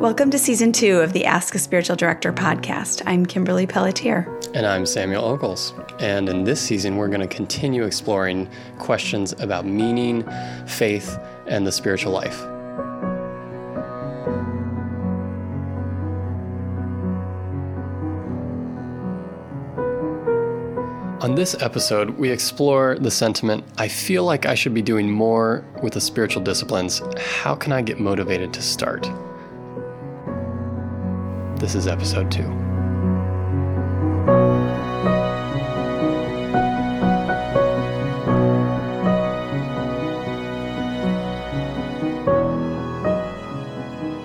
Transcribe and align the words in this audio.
Welcome 0.00 0.30
to 0.30 0.38
season 0.38 0.72
two 0.72 1.00
of 1.00 1.12
the 1.12 1.24
Ask 1.26 1.54
a 1.54 1.58
Spiritual 1.58 1.96
Director 1.96 2.32
podcast. 2.32 3.02
I'm 3.06 3.24
Kimberly 3.24 3.66
Pelletier. 3.66 4.26
And 4.54 4.66
I'm 4.66 4.86
Samuel 4.86 5.24
Ogles. 5.24 5.72
And 5.98 6.28
in 6.28 6.44
this 6.44 6.60
season, 6.60 6.96
we're 6.96 7.08
going 7.08 7.20
to 7.20 7.28
continue 7.28 7.84
exploring 7.84 8.50
questions 8.78 9.32
about 9.38 9.66
meaning, 9.66 10.28
faith, 10.66 11.18
and 11.46 11.66
the 11.66 11.72
spiritual 11.72 12.12
life. 12.12 12.42
On 21.20 21.34
this 21.34 21.54
episode, 21.60 22.08
we 22.12 22.30
explore 22.30 22.96
the 22.98 23.10
sentiment 23.10 23.62
I 23.76 23.88
feel 23.88 24.24
like 24.24 24.46
I 24.46 24.54
should 24.54 24.72
be 24.72 24.80
doing 24.80 25.10
more 25.10 25.62
with 25.82 25.92
the 25.92 26.00
spiritual 26.00 26.42
disciplines. 26.42 27.02
How 27.18 27.54
can 27.54 27.72
I 27.72 27.82
get 27.82 28.00
motivated 28.00 28.54
to 28.54 28.62
start? 28.62 29.02
This 31.60 31.74
is 31.74 31.86
episode 31.86 32.30
two. 32.30 32.46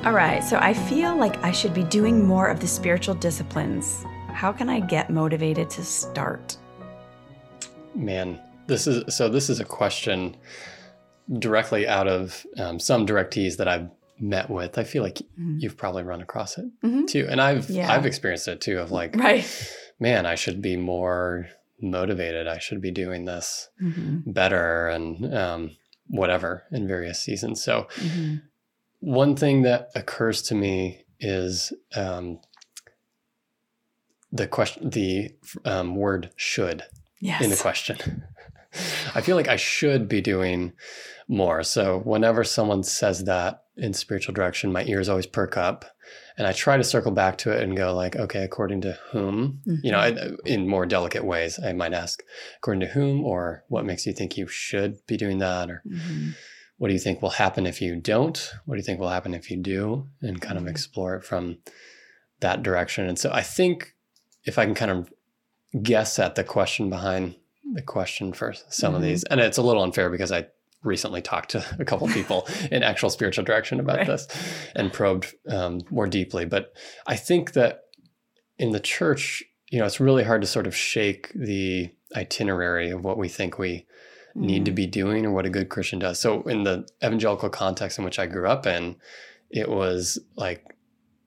All 0.05 0.13
right, 0.13 0.41
so 0.41 0.57
I 0.61 0.73
feel 0.73 1.17
like 1.17 1.43
I 1.43 1.51
should 1.51 1.73
be 1.73 1.83
doing 1.83 2.25
more 2.25 2.47
of 2.47 2.61
the 2.61 2.67
spiritual 2.67 3.15
disciplines. 3.15 4.05
How 4.31 4.53
can 4.53 4.69
I 4.69 4.79
get 4.79 5.09
motivated 5.09 5.69
to 5.71 5.83
start? 5.83 6.55
Man, 7.95 8.39
this 8.67 8.87
is 8.87 9.15
so. 9.15 9.29
This 9.29 9.49
is 9.49 9.59
a 9.59 9.65
question 9.65 10.37
directly 11.39 11.87
out 11.87 12.07
of 12.07 12.45
um, 12.57 12.79
some 12.79 13.05
directees 13.05 13.57
that 13.57 13.67
I've 13.67 13.89
met 14.19 14.49
with. 14.49 14.77
I 14.77 14.83
feel 14.83 15.03
like 15.03 15.15
mm-hmm. 15.15 15.57
you've 15.59 15.77
probably 15.77 16.03
run 16.03 16.21
across 16.21 16.57
it 16.57 16.65
mm-hmm. 16.83 17.05
too, 17.05 17.27
and 17.29 17.41
I've 17.41 17.69
yeah. 17.69 17.91
I've 17.91 18.05
experienced 18.05 18.47
it 18.47 18.61
too. 18.61 18.79
Of 18.79 18.91
like, 18.91 19.15
right, 19.15 19.45
man, 19.99 20.25
I 20.25 20.35
should 20.35 20.61
be 20.61 20.77
more 20.77 21.47
motivated. 21.81 22.47
I 22.47 22.59
should 22.59 22.81
be 22.81 22.91
doing 22.91 23.25
this 23.25 23.69
mm-hmm. 23.81 24.31
better, 24.31 24.87
and 24.87 25.33
um, 25.33 25.71
whatever 26.07 26.63
in 26.71 26.87
various 26.87 27.21
seasons. 27.21 27.63
So, 27.63 27.87
mm-hmm. 27.97 28.35
one 28.99 29.35
thing 29.35 29.63
that 29.63 29.89
occurs 29.95 30.41
to 30.43 30.55
me 30.55 31.05
is 31.19 31.73
um, 31.95 32.39
the 34.31 34.47
question, 34.47 34.89
the 34.89 35.35
um, 35.63 35.95
word 35.95 36.31
"should." 36.35 36.83
Yes. 37.19 37.43
in 37.43 37.49
the 37.49 37.57
question. 37.57 38.23
I 39.15 39.21
feel 39.21 39.35
like 39.35 39.47
I 39.47 39.55
should 39.55 40.07
be 40.09 40.21
doing 40.21 40.73
more. 41.27 41.63
So 41.63 41.99
whenever 41.99 42.43
someone 42.43 42.83
says 42.83 43.23
that 43.25 43.63
in 43.77 43.93
spiritual 43.93 44.33
direction, 44.33 44.71
my 44.71 44.83
ears 44.85 45.09
always 45.09 45.25
perk 45.25 45.57
up 45.57 45.85
and 46.37 46.45
I 46.45 46.51
try 46.51 46.77
to 46.77 46.83
circle 46.83 47.11
back 47.11 47.37
to 47.39 47.51
it 47.51 47.63
and 47.63 47.75
go 47.75 47.93
like, 47.93 48.15
okay, 48.15 48.43
according 48.43 48.81
to 48.81 48.97
whom, 49.11 49.61
mm-hmm. 49.67 49.75
you 49.83 49.91
know, 49.91 49.99
mm-hmm. 49.99 50.35
I, 50.45 50.49
in 50.49 50.67
more 50.67 50.85
delicate 50.85 51.23
ways, 51.23 51.59
I 51.63 51.73
might 51.73 51.93
ask 51.93 52.21
according 52.57 52.81
to 52.81 52.87
whom 52.87 53.23
or 53.23 53.63
what 53.69 53.85
makes 53.85 54.05
you 54.05 54.13
think 54.13 54.37
you 54.37 54.47
should 54.47 54.97
be 55.07 55.17
doing 55.17 55.39
that 55.39 55.69
or 55.69 55.81
mm-hmm. 55.87 56.31
what 56.77 56.89
do 56.89 56.93
you 56.93 56.99
think 56.99 57.21
will 57.21 57.29
happen 57.31 57.65
if 57.65 57.81
you 57.81 57.95
don't? 57.95 58.51
What 58.65 58.75
do 58.75 58.79
you 58.79 58.85
think 58.85 58.99
will 58.99 59.09
happen 59.09 59.33
if 59.33 59.49
you 59.49 59.57
do? 59.57 60.07
And 60.21 60.41
kind 60.41 60.57
mm-hmm. 60.57 60.67
of 60.67 60.71
explore 60.71 61.15
it 61.15 61.23
from 61.23 61.59
that 62.41 62.63
direction. 62.63 63.07
And 63.07 63.17
so 63.17 63.31
I 63.31 63.41
think 63.41 63.95
if 64.43 64.59
I 64.59 64.65
can 64.65 64.75
kind 64.75 64.91
of 64.91 65.09
guess 65.81 66.19
at 66.19 66.35
the 66.35 66.43
question 66.43 66.89
behind 66.89 67.35
the 67.73 67.81
question 67.81 68.33
for 68.33 68.53
some 68.53 68.89
mm-hmm. 68.89 68.95
of 68.95 69.01
these. 69.01 69.23
And 69.25 69.39
it's 69.39 69.57
a 69.57 69.61
little 69.61 69.83
unfair 69.83 70.09
because 70.09 70.31
I 70.31 70.47
recently 70.83 71.21
talked 71.21 71.49
to 71.51 71.65
a 71.79 71.85
couple 71.85 72.07
people 72.07 72.47
in 72.71 72.83
actual 72.83 73.09
spiritual 73.09 73.43
direction 73.43 73.79
about 73.79 73.97
right. 73.97 74.07
this 74.07 74.27
and 74.75 74.93
probed 74.93 75.33
um, 75.49 75.81
more 75.89 76.07
deeply. 76.07 76.45
But 76.45 76.73
I 77.07 77.15
think 77.15 77.53
that 77.53 77.85
in 78.57 78.71
the 78.71 78.79
church, 78.79 79.43
you 79.69 79.79
know, 79.79 79.85
it's 79.85 79.99
really 79.99 80.23
hard 80.23 80.41
to 80.41 80.47
sort 80.47 80.67
of 80.67 80.75
shake 80.75 81.31
the 81.33 81.91
itinerary 82.15 82.91
of 82.91 83.03
what 83.03 83.17
we 83.17 83.27
think 83.27 83.57
we 83.57 83.85
mm. 84.35 84.41
need 84.41 84.65
to 84.65 84.71
mm. 84.71 84.75
be 84.75 84.87
doing 84.87 85.25
or 85.25 85.31
what 85.31 85.45
a 85.45 85.49
good 85.49 85.69
Christian 85.69 85.99
does. 85.99 86.19
So 86.19 86.43
in 86.43 86.63
the 86.63 86.87
evangelical 87.03 87.49
context 87.49 87.97
in 87.97 88.05
which 88.05 88.19
I 88.19 88.27
grew 88.27 88.47
up 88.47 88.65
in, 88.65 88.95
it 89.49 89.69
was 89.69 90.19
like 90.35 90.74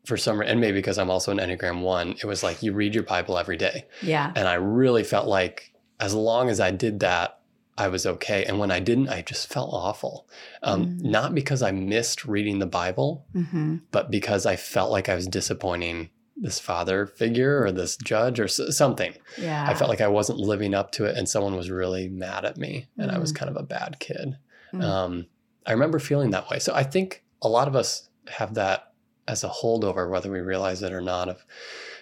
for 0.08 0.16
some 0.16 0.40
and 0.40 0.58
maybe 0.58 0.78
because 0.78 0.98
I'm 0.98 1.10
also 1.10 1.30
an 1.30 1.38
Enneagram 1.38 1.82
one, 1.82 2.12
it 2.12 2.24
was 2.24 2.42
like 2.42 2.62
you 2.62 2.72
read 2.72 2.94
your 2.94 3.04
Bible 3.04 3.36
every 3.36 3.58
day. 3.58 3.84
Yeah. 4.02 4.32
And 4.34 4.48
I 4.48 4.54
really 4.54 5.04
felt 5.04 5.28
like 5.28 5.74
as 6.00 6.14
long 6.14 6.48
as 6.48 6.60
I 6.60 6.70
did 6.70 7.00
that, 7.00 7.40
I 7.76 7.88
was 7.88 8.06
okay. 8.06 8.44
And 8.44 8.58
when 8.58 8.70
I 8.70 8.80
didn't, 8.80 9.10
I 9.10 9.20
just 9.20 9.52
felt 9.52 9.70
awful. 9.72 10.26
Um, 10.62 10.86
mm. 10.86 11.02
Not 11.02 11.34
because 11.34 11.62
I 11.62 11.72
missed 11.72 12.24
reading 12.24 12.58
the 12.58 12.66
Bible, 12.66 13.26
mm-hmm. 13.34 13.76
but 13.92 14.10
because 14.10 14.46
I 14.46 14.56
felt 14.56 14.90
like 14.90 15.10
I 15.10 15.14
was 15.14 15.26
disappointing 15.26 16.08
this 16.36 16.58
father 16.58 17.06
figure 17.06 17.62
or 17.62 17.70
this 17.70 17.96
judge 17.98 18.40
or 18.40 18.48
something. 18.48 19.12
Yeah. 19.36 19.66
I 19.68 19.74
felt 19.74 19.90
like 19.90 20.00
I 20.00 20.08
wasn't 20.08 20.38
living 20.38 20.72
up 20.72 20.90
to 20.92 21.04
it 21.04 21.16
and 21.18 21.28
someone 21.28 21.54
was 21.54 21.70
really 21.70 22.08
mad 22.08 22.46
at 22.46 22.56
me 22.56 22.86
and 22.96 23.10
mm. 23.10 23.14
I 23.14 23.18
was 23.18 23.32
mm. 23.32 23.36
kind 23.36 23.50
of 23.50 23.56
a 23.56 23.62
bad 23.62 23.98
kid. 24.00 24.38
Mm. 24.72 24.82
Um, 24.82 25.26
I 25.66 25.72
remember 25.72 25.98
feeling 25.98 26.30
that 26.30 26.48
way. 26.48 26.60
So 26.60 26.74
I 26.74 26.82
think 26.82 27.24
a 27.42 27.48
lot 27.48 27.68
of 27.68 27.76
us 27.76 28.08
have 28.28 28.54
that 28.54 28.87
as 29.28 29.44
a 29.44 29.48
holdover, 29.48 30.10
whether 30.10 30.30
we 30.30 30.40
realize 30.40 30.82
it 30.82 30.92
or 30.92 31.00
not, 31.00 31.28
of 31.28 31.44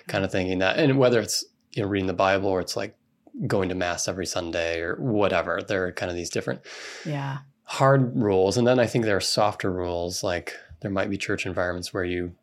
kind 0.06 0.24
of 0.24 0.32
thinking 0.32 0.60
that, 0.60 0.78
and 0.78 0.98
whether 0.98 1.20
it's 1.20 1.44
you 1.72 1.82
know 1.82 1.88
reading 1.88 2.06
the 2.06 2.14
Bible 2.14 2.48
or 2.48 2.60
it's 2.60 2.76
like 2.76 2.96
going 3.46 3.68
to 3.68 3.74
mass 3.74 4.08
every 4.08 4.24
Sunday 4.26 4.80
or 4.80 4.96
whatever. 4.96 5.60
There 5.60 5.86
are 5.86 5.92
kind 5.92 6.10
of 6.10 6.16
these 6.16 6.30
different 6.30 6.60
yeah 7.04 7.38
hard 7.64 8.16
rules, 8.16 8.56
and 8.56 8.66
then 8.66 8.78
I 8.78 8.86
think 8.86 9.04
there 9.04 9.16
are 9.16 9.20
softer 9.20 9.70
rules. 9.70 10.22
Like 10.22 10.54
there 10.80 10.90
might 10.90 11.10
be 11.10 11.18
church 11.18 11.44
environments 11.44 11.92
where 11.92 12.04
you 12.04 12.34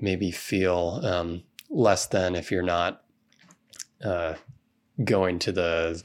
maybe 0.00 0.30
feel 0.32 1.00
um, 1.04 1.44
less 1.70 2.06
than 2.06 2.34
if 2.34 2.50
you're 2.50 2.62
not 2.62 3.02
uh, 4.04 4.34
going 5.04 5.38
to 5.38 5.52
the 5.52 6.02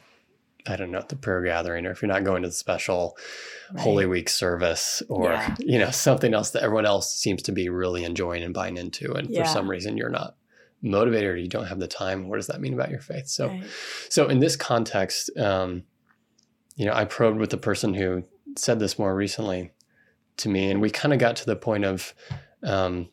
I 0.69 0.75
don't 0.75 0.91
know, 0.91 1.03
the 1.07 1.15
prayer 1.15 1.41
gathering, 1.43 1.85
or 1.85 1.91
if 1.91 2.01
you're 2.01 2.11
not 2.11 2.23
going 2.23 2.43
to 2.43 2.49
the 2.49 2.53
special 2.53 3.17
right. 3.73 3.81
Holy 3.81 4.05
Week 4.05 4.29
service, 4.29 5.01
or 5.09 5.31
yeah. 5.31 5.55
you 5.59 5.79
know 5.79 5.91
something 5.91 6.33
else 6.33 6.51
that 6.51 6.63
everyone 6.63 6.85
else 6.85 7.13
seems 7.13 7.41
to 7.43 7.51
be 7.51 7.69
really 7.69 8.03
enjoying 8.03 8.43
and 8.43 8.53
buying 8.53 8.77
into, 8.77 9.13
and 9.13 9.29
yeah. 9.29 9.43
for 9.43 9.49
some 9.49 9.69
reason 9.69 9.97
you're 9.97 10.09
not 10.09 10.35
motivated 10.81 11.29
or 11.29 11.37
you 11.37 11.47
don't 11.47 11.67
have 11.67 11.79
the 11.79 11.87
time. 11.87 12.29
What 12.29 12.37
does 12.37 12.47
that 12.47 12.61
mean 12.61 12.73
about 12.73 12.91
your 12.91 12.99
faith? 12.99 13.27
So, 13.27 13.47
right. 13.47 13.63
so 14.09 14.27
in 14.27 14.39
this 14.39 14.55
context, 14.55 15.35
um, 15.37 15.83
you 16.75 16.85
know, 16.85 16.93
I 16.93 17.05
probed 17.05 17.39
with 17.39 17.49
the 17.49 17.57
person 17.57 17.93
who 17.93 18.23
said 18.55 18.79
this 18.79 18.99
more 18.99 19.15
recently 19.15 19.71
to 20.37 20.49
me, 20.49 20.69
and 20.69 20.81
we 20.81 20.89
kind 20.89 21.13
of 21.13 21.19
got 21.19 21.35
to 21.37 21.45
the 21.45 21.55
point 21.55 21.85
of. 21.85 22.13
Um, 22.63 23.09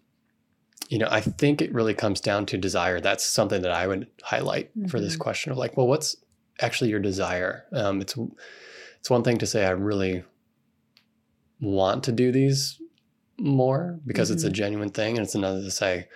you 0.91 0.99
know, 0.99 1.09
I 1.11 1.23
think 1.23 1.63
it 1.63 1.73
really 1.73 1.95
comes 1.95 2.21
down 2.21 2.45
to 2.47 2.59
desire. 2.59 3.01
That's 3.01 3.25
something 3.25 3.63
that 3.63 3.73
I 3.73 3.87
would 3.87 4.07
highlight 4.23 4.71
mm-hmm. 4.77 4.89
for 4.89 5.01
this 5.01 5.15
mm-hmm. 5.15 5.23
question 5.23 5.53
of 5.53 5.59
like, 5.59 5.79
well, 5.79 5.87
what's 5.87 6.15
actually 6.61 6.91
your 6.91 7.01
desire. 7.01 7.65
Um, 7.73 8.01
it's 8.01 8.17
it's 8.99 9.11
one 9.11 9.23
thing 9.23 9.39
to 9.39 9.47
say 9.47 9.67
I 9.67 9.71
really 9.71 10.25
want 11.61 12.05
to 12.05 12.13
do 12.13 12.33
these 12.33 12.81
more 13.39 13.99
because 14.07 14.29
mm-hmm. 14.29 14.35
it's 14.35 14.45
a 14.45 14.49
mm-hmm. 14.49 14.55
genuine 14.55 14.91
thing, 14.91 15.17
and 15.17 15.25
it's 15.25 15.35
another 15.35 15.63
to 15.63 15.71
say 15.71 16.09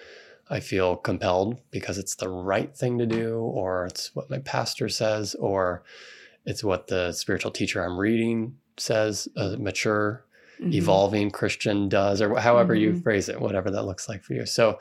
I 0.50 0.60
feel 0.60 0.96
compelled 0.96 1.58
because 1.70 1.98
it's 1.98 2.16
the 2.16 2.28
right 2.28 2.74
thing 2.74 2.98
to 2.98 3.06
do, 3.06 3.38
or 3.38 3.86
it's 3.86 4.14
what 4.14 4.30
my 4.30 4.38
pastor 4.38 4.88
says, 4.88 5.34
or 5.34 5.82
it's 6.46 6.64
what 6.64 6.86
the 6.86 7.12
spiritual 7.12 7.50
teacher 7.50 7.84
I'm 7.84 7.98
reading 7.98 8.56
says, 8.78 9.28
a 9.36 9.58
mature, 9.58 10.24
mm-hmm. 10.58 10.72
evolving 10.72 11.30
Christian 11.30 11.88
does, 11.88 12.22
or 12.22 12.38
however 12.38 12.74
mm-hmm. 12.74 12.96
you 12.96 13.00
phrase 13.02 13.28
it, 13.28 13.40
whatever 13.40 13.70
that 13.70 13.84
looks 13.84 14.08
like 14.08 14.22
for 14.22 14.32
you. 14.32 14.46
So 14.46 14.78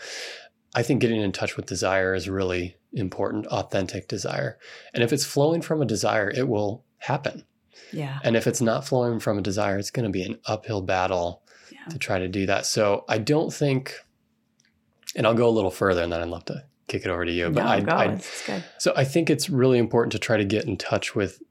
I 0.73 0.83
think 0.83 1.01
getting 1.01 1.21
in 1.21 1.31
touch 1.33 1.57
with 1.57 1.65
desire 1.65 2.13
is 2.13 2.29
really 2.29 2.76
important, 2.97 3.45
authentic 3.47 4.07
desire. 4.07 4.57
And 4.93 5.03
if 5.03 5.13
it's 5.13 5.25
flowing 5.25 5.61
from 5.61 5.81
a 5.81 5.85
desire, 5.85 6.29
it 6.29 6.47
will 6.47 6.83
happen. 6.97 7.45
Yeah. 7.93 8.19
And 8.23 8.35
if 8.35 8.47
it's 8.47 8.61
not 8.61 8.85
flowing 8.85 9.19
from 9.19 9.37
a 9.37 9.41
desire, 9.41 9.77
it's 9.77 9.91
going 9.91 10.05
to 10.05 10.11
be 10.11 10.23
an 10.23 10.39
uphill 10.45 10.81
battle 10.81 11.43
yeah. 11.71 11.85
to 11.89 11.97
try 11.97 12.19
to 12.19 12.27
do 12.27 12.45
that. 12.47 12.65
So 12.65 13.05
I 13.07 13.17
don't 13.17 13.53
think, 13.53 13.95
and 15.15 15.25
I'll 15.25 15.33
go 15.33 15.47
a 15.47 15.51
little 15.51 15.71
further 15.71 16.01
and 16.01 16.11
then 16.11 16.21
I'd 16.21 16.27
love 16.27 16.45
to 16.45 16.65
kick 16.87 17.03
it 17.05 17.09
over 17.09 17.25
to 17.25 17.31
you. 17.31 17.49
But 17.49 17.63
no, 17.63 17.69
I, 17.69 17.79
go. 17.81 17.91
I, 17.91 18.63
so 18.77 18.93
I 18.95 19.03
think 19.03 19.29
it's 19.29 19.49
really 19.49 19.77
important 19.77 20.11
to 20.13 20.19
try 20.19 20.37
to 20.37 20.45
get 20.45 20.65
in 20.65 20.77
touch 20.77 21.15
with 21.15 21.41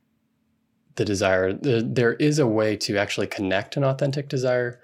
the 0.96 1.04
desire. 1.04 1.52
There 1.52 2.14
is 2.14 2.38
a 2.38 2.46
way 2.46 2.76
to 2.78 2.96
actually 2.96 3.26
connect 3.28 3.76
an 3.76 3.84
authentic 3.84 4.28
desire 4.28 4.80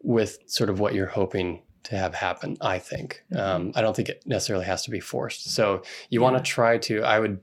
with 0.00 0.38
sort 0.46 0.70
of 0.70 0.78
what 0.78 0.94
you're 0.94 1.06
hoping 1.06 1.62
to 1.84 1.96
have 1.96 2.14
happen. 2.14 2.56
I 2.60 2.78
think. 2.78 3.24
Mm-hmm. 3.32 3.40
Um, 3.40 3.72
I 3.74 3.80
don't 3.82 3.94
think 3.94 4.08
it 4.08 4.22
necessarily 4.26 4.66
has 4.66 4.84
to 4.84 4.90
be 4.90 5.00
forced. 5.00 5.50
So 5.54 5.82
you 6.10 6.20
yeah. 6.20 6.24
want 6.24 6.36
to 6.36 6.42
try 6.42 6.78
to. 6.78 7.02
I 7.02 7.20
would 7.20 7.40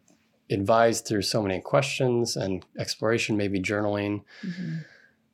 advise 0.49 1.01
through 1.01 1.23
so 1.23 1.41
many 1.41 1.59
questions 1.59 2.35
and 2.35 2.65
exploration, 2.77 3.35
maybe 3.37 3.59
journaling, 3.59 4.23
mm-hmm. 4.43 4.75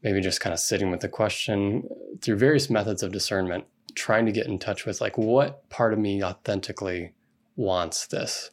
maybe 0.03 0.21
just 0.21 0.39
kind 0.39 0.53
of 0.53 0.59
sitting 0.59 0.89
with 0.89 1.01
the 1.01 1.09
question 1.09 1.87
through 2.21 2.37
various 2.37 2.69
methods 2.69 3.03
of 3.03 3.11
discernment, 3.11 3.65
trying 3.95 4.25
to 4.25 4.31
get 4.31 4.47
in 4.47 4.57
touch 4.57 4.85
with 4.85 5.01
like 5.01 5.17
what 5.17 5.69
part 5.69 5.93
of 5.93 5.99
me 5.99 6.23
authentically 6.23 7.13
wants 7.55 8.07
this. 8.07 8.51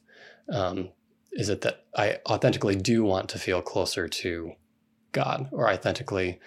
Um, 0.53 0.91
is 1.33 1.49
it 1.49 1.61
that 1.61 1.85
I 1.95 2.19
authentically 2.27 2.75
do 2.75 3.05
want 3.05 3.29
to 3.31 3.39
feel 3.39 3.63
closer 3.63 4.09
to 4.09 4.53
God 5.13 5.49
or 5.53 5.71
authentically 5.71 6.41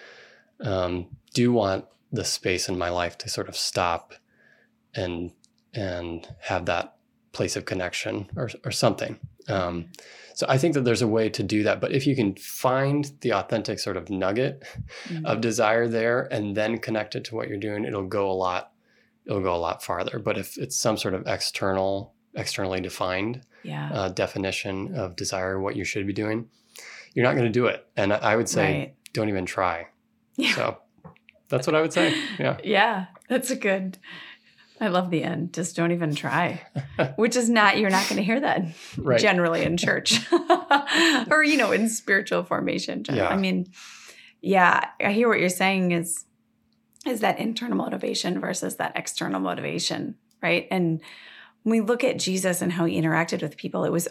um, 0.59 1.07
do 1.33 1.51
want 1.51 1.85
the 2.11 2.25
space 2.25 2.67
in 2.69 2.77
my 2.77 2.89
life 2.89 3.17
to 3.19 3.29
sort 3.29 3.47
of 3.49 3.55
stop 3.55 4.13
and 4.93 5.31
and 5.73 6.27
have 6.41 6.65
that 6.65 6.95
place 7.31 7.55
of 7.55 7.65
connection 7.65 8.29
or 8.35 8.49
or 8.65 8.71
something. 8.71 9.19
Um, 9.47 9.87
so 10.33 10.45
I 10.49 10.57
think 10.57 10.73
that 10.75 10.85
there's 10.85 11.01
a 11.01 11.07
way 11.07 11.29
to 11.29 11.43
do 11.43 11.63
that. 11.63 11.79
But 11.81 11.91
if 11.91 12.05
you 12.07 12.15
can 12.15 12.35
find 12.35 13.11
the 13.21 13.33
authentic 13.33 13.79
sort 13.79 13.97
of 13.97 14.09
nugget 14.09 14.63
Mhm. 15.09 15.25
of 15.25 15.41
desire 15.41 15.87
there 15.87 16.21
and 16.33 16.55
then 16.55 16.77
connect 16.77 17.15
it 17.15 17.23
to 17.25 17.35
what 17.35 17.47
you're 17.47 17.57
doing, 17.57 17.85
it'll 17.85 18.07
go 18.07 18.29
a 18.29 18.33
lot, 18.33 18.71
it'll 19.25 19.41
go 19.41 19.55
a 19.55 19.57
lot 19.57 19.83
farther. 19.83 20.19
But 20.19 20.37
if 20.37 20.57
it's 20.57 20.75
some 20.75 20.97
sort 20.97 21.13
of 21.13 21.27
external, 21.27 22.13
externally 22.35 22.81
defined 22.81 23.41
yeah. 23.63 23.91
uh, 23.93 24.09
definition 24.09 24.95
of 24.95 25.15
desire, 25.15 25.59
what 25.59 25.75
you 25.75 25.83
should 25.83 26.07
be 26.07 26.13
doing, 26.13 26.49
you're 27.13 27.25
not 27.25 27.33
going 27.35 27.45
to 27.45 27.59
do 27.59 27.65
it. 27.67 27.85
And 27.97 28.13
I 28.13 28.17
I 28.17 28.35
would 28.35 28.49
say, 28.49 28.63
right. 28.79 28.95
don't 29.13 29.29
even 29.29 29.45
try. 29.45 29.87
Yeah. 30.37 30.55
So 30.55 30.77
that's 31.51 31.67
what 31.67 31.75
I 31.75 31.81
would 31.81 31.93
say. 31.93 32.15
Yeah. 32.39 32.57
Yeah, 32.63 33.05
that's 33.29 33.51
a 33.51 33.55
good. 33.55 33.97
I 34.79 34.87
love 34.87 35.11
the 35.11 35.23
end. 35.23 35.53
Just 35.53 35.75
don't 35.75 35.91
even 35.91 36.15
try. 36.15 36.61
Which 37.15 37.35
is 37.35 37.47
not 37.49 37.77
you're 37.77 37.91
not 37.91 38.09
going 38.09 38.17
to 38.17 38.23
hear 38.23 38.39
that 38.39 38.63
Right. 38.97 39.19
generally 39.19 39.63
in 39.63 39.77
church 39.77 40.19
or 41.29 41.43
you 41.43 41.57
know 41.57 41.71
in 41.71 41.87
spiritual 41.87 42.43
formation. 42.43 43.03
Yeah. 43.07 43.27
I 43.27 43.37
mean, 43.37 43.67
yeah, 44.41 44.85
I 44.99 45.11
hear 45.11 45.27
what 45.29 45.39
you're 45.39 45.49
saying 45.49 45.91
is 45.91 46.25
is 47.05 47.19
that 47.19 47.37
internal 47.39 47.77
motivation 47.77 48.39
versus 48.39 48.77
that 48.77 48.93
external 48.95 49.39
motivation, 49.39 50.15
right? 50.41 50.67
And 50.71 51.01
when 51.63 51.71
we 51.79 51.81
look 51.81 52.03
at 52.03 52.17
Jesus 52.17 52.61
and 52.61 52.71
how 52.71 52.85
he 52.85 52.99
interacted 52.99 53.41
with 53.43 53.57
people, 53.57 53.83
it 53.85 53.91
was 53.91 54.07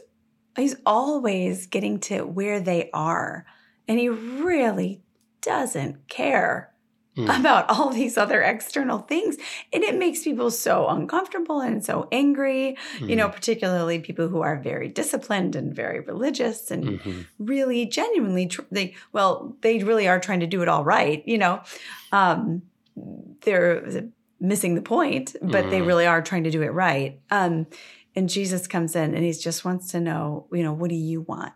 he's 0.56 0.76
always 0.87 1.66
getting 1.66 1.98
to 2.00 2.22
where 2.22 2.60
they 2.60 2.90
are 2.92 3.44
and 3.88 3.98
he 3.98 4.08
really 4.08 5.02
doesn't 5.40 6.06
care 6.08 6.72
Mm. 7.17 7.41
about 7.41 7.69
all 7.69 7.91
these 7.91 8.17
other 8.17 8.41
external 8.41 8.99
things 9.01 9.37
and 9.73 9.83
it 9.83 9.99
makes 9.99 10.23
people 10.23 10.49
so 10.49 10.87
uncomfortable 10.87 11.61
and 11.61 11.85
so 11.85 12.07
angry 12.12 12.77
you 13.01 13.17
know 13.17 13.29
particularly 13.29 13.99
people 13.99 14.29
who 14.29 14.43
are 14.43 14.61
very 14.61 14.87
disciplined 14.89 15.57
and 15.57 15.75
very 15.75 15.99
religious 15.99 16.71
and 16.71 16.85
Mhm. 16.85 17.27
really 17.41 17.85
genuinely 17.87 18.47
tr- 18.47 18.62
they 18.71 18.95
well 19.12 19.57
they 19.61 19.83
really 19.83 20.07
are 20.07 20.21
trying 20.21 20.39
to 20.41 20.47
do 20.47 20.62
it 20.62 20.69
all 20.69 20.85
right 20.85 21.25
you 21.27 21.37
know 21.37 21.61
um 22.12 22.62
they're 23.43 24.09
missing 24.41 24.75
the 24.77 24.83
point 24.83 25.35
but 25.43 25.69
they 25.71 25.81
Mhm. 25.81 25.87
really 25.87 26.07
are 26.07 26.23
trying 26.23 26.45
to 26.45 26.51
do 26.51 26.62
it 26.62 26.73
right 26.73 27.21
um 27.33 27.67
and 28.15 28.29
jesus 28.29 28.67
comes 28.69 28.95
in 28.95 29.15
and 29.17 29.25
he 29.25 29.33
just 29.33 29.65
wants 29.65 29.91
to 29.91 30.01
know 30.01 30.47
you 30.53 30.62
know 30.62 30.73
what 30.73 30.91
do 30.91 30.97
you 30.97 31.23
want 31.23 31.53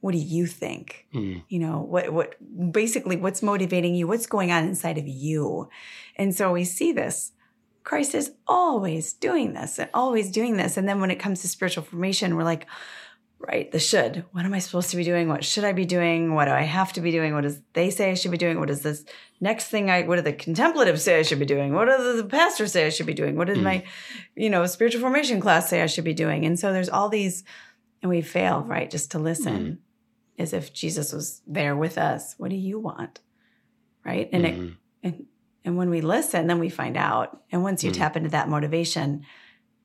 what 0.00 0.12
do 0.12 0.18
you 0.18 0.46
think? 0.46 1.06
Mm. 1.14 1.42
you 1.48 1.58
know 1.58 1.80
what 1.80 2.12
what 2.12 2.34
basically 2.72 3.16
what's 3.16 3.42
motivating 3.42 3.94
you? 3.94 4.06
What's 4.06 4.26
going 4.26 4.50
on 4.50 4.64
inside 4.64 4.98
of 4.98 5.06
you? 5.06 5.68
And 6.16 6.34
so 6.34 6.52
we 6.52 6.64
see 6.64 6.92
this. 6.92 7.32
Christ 7.82 8.14
is 8.14 8.32
always 8.46 9.12
doing 9.12 9.52
this 9.54 9.78
and 9.78 9.90
always 9.94 10.30
doing 10.30 10.56
this. 10.56 10.76
And 10.76 10.88
then 10.88 11.00
when 11.00 11.10
it 11.10 11.18
comes 11.18 11.40
to 11.42 11.48
spiritual 11.48 11.82
formation 11.84 12.36
we're 12.36 12.44
like 12.44 12.66
right 13.38 13.72
the 13.72 13.78
should. 13.78 14.24
What 14.32 14.44
am 14.44 14.52
i 14.52 14.58
supposed 14.58 14.90
to 14.90 14.96
be 14.98 15.04
doing? 15.04 15.26
What 15.28 15.44
should 15.44 15.64
i 15.64 15.72
be 15.72 15.86
doing? 15.86 16.34
What 16.34 16.44
do 16.44 16.50
i 16.52 16.62
have 16.62 16.92
to 16.94 17.00
be 17.00 17.10
doing? 17.10 17.32
What 17.34 17.42
does 17.44 17.60
they 17.72 17.88
say 17.90 18.10
i 18.10 18.14
should 18.14 18.30
be 18.30 18.36
doing? 18.36 18.60
What 18.60 18.68
is 18.70 18.82
this 18.82 19.04
next 19.40 19.68
thing 19.68 19.90
i 19.90 20.02
what 20.02 20.16
do 20.16 20.22
the 20.22 20.32
contemplatives 20.34 21.02
say 21.02 21.18
i 21.18 21.22
should 21.22 21.38
be 21.38 21.46
doing? 21.46 21.72
What 21.72 21.88
do 21.88 22.16
the 22.16 22.24
pastors 22.28 22.72
say 22.72 22.86
i 22.86 22.90
should 22.90 23.06
be 23.06 23.14
doing? 23.14 23.36
What 23.36 23.48
does 23.48 23.58
Mm. 23.58 23.62
my 23.64 23.84
you 24.36 24.50
know 24.50 24.64
spiritual 24.66 25.00
formation 25.00 25.40
class 25.40 25.68
say 25.70 25.82
i 25.82 25.86
should 25.86 26.04
be 26.04 26.14
doing? 26.14 26.44
And 26.46 26.58
so 26.58 26.72
there's 26.72 26.90
all 26.90 27.08
these 27.08 27.42
and 28.02 28.10
we 28.10 28.20
fail 28.22 28.60
right 28.62 28.90
just 28.90 29.10
to 29.12 29.18
listen 29.18 29.78
as 30.40 30.52
if 30.52 30.72
jesus 30.72 31.12
was 31.12 31.42
there 31.46 31.76
with 31.76 31.96
us 31.98 32.34
what 32.38 32.50
do 32.50 32.56
you 32.56 32.78
want 32.78 33.20
right 34.04 34.28
and 34.32 34.46
it 34.46 34.54
Mhm. 34.58 34.76
and 35.02 35.26
and 35.64 35.76
when 35.76 35.90
we 35.90 36.00
listen 36.00 36.46
then 36.46 36.58
we 36.58 36.68
find 36.70 36.96
out 36.96 37.42
and 37.52 37.62
once 37.62 37.84
you 37.84 37.90
Mm. 37.90 37.94
tap 37.94 38.16
into 38.16 38.30
that 38.30 38.48
motivation 38.48 39.24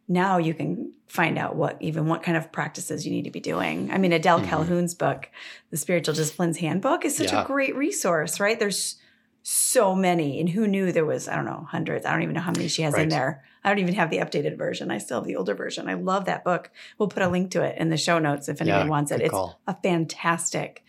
now 0.07 0.38
you 0.38 0.54
can 0.54 0.94
find 1.07 1.38
out 1.38 1.56
what 1.56 1.78
even 1.81 2.07
what 2.07 2.24
kind 2.24 2.38
of 2.38 2.52
practices 2.52 3.06
you 3.06 3.12
need 3.12 3.24
to 3.25 3.31
be 3.31 3.40
doing 3.40 3.92
i 3.92 3.98
mean 3.98 4.13
adele 4.13 4.40
Mhm. 4.40 4.46
calhoun's 4.46 4.94
book 4.96 5.30
the 5.72 5.78
spiritual 5.78 6.16
disciplines 6.16 6.57
handbook 6.57 7.06
is 7.06 7.16
such 7.18 7.31
Yeah. 7.31 7.44
a 7.44 7.46
great 7.46 7.75
resource 7.75 8.40
right 8.40 8.60
there's 8.60 8.98
so 9.47 9.94
many 9.94 10.39
and 10.39 10.50
who 10.50 10.65
knew 10.65 10.92
there 10.92 11.06
was 11.06 11.27
i 11.27 11.36
don't 11.36 11.45
know 11.45 11.68
hundreds 11.69 12.03
i 12.03 12.12
don't 12.12 12.24
even 12.24 12.33
know 12.33 12.42
how 12.42 12.51
many 12.51 12.68
she 12.68 12.81
has 12.81 12.97
in 12.97 13.09
there 13.09 13.44
i 13.63 13.69
don't 13.69 13.77
even 13.77 13.94
have 13.94 14.09
the 14.09 14.18
updated 14.18 14.57
version 14.57 14.89
i 14.89 14.97
still 14.97 15.19
have 15.19 15.27
the 15.27 15.36
older 15.36 15.53
version 15.53 15.88
i 15.88 15.94
love 15.94 16.25
that 16.25 16.44
book 16.44 16.71
we'll 16.97 17.07
put 17.07 17.21
a 17.21 17.30
link 17.30 17.51
to 17.51 17.62
it 17.62 17.77
in 17.77 17.89
the 17.92 17.97
show 17.97 18.18
notes 18.18 18.50
if 18.50 18.59
anyone 18.59 18.81
Yeah, 18.81 18.89
wants 18.89 19.12
it 19.12 19.21
it's 19.21 19.30
call. 19.30 19.59
a 19.68 19.75
fantastic 19.83 20.83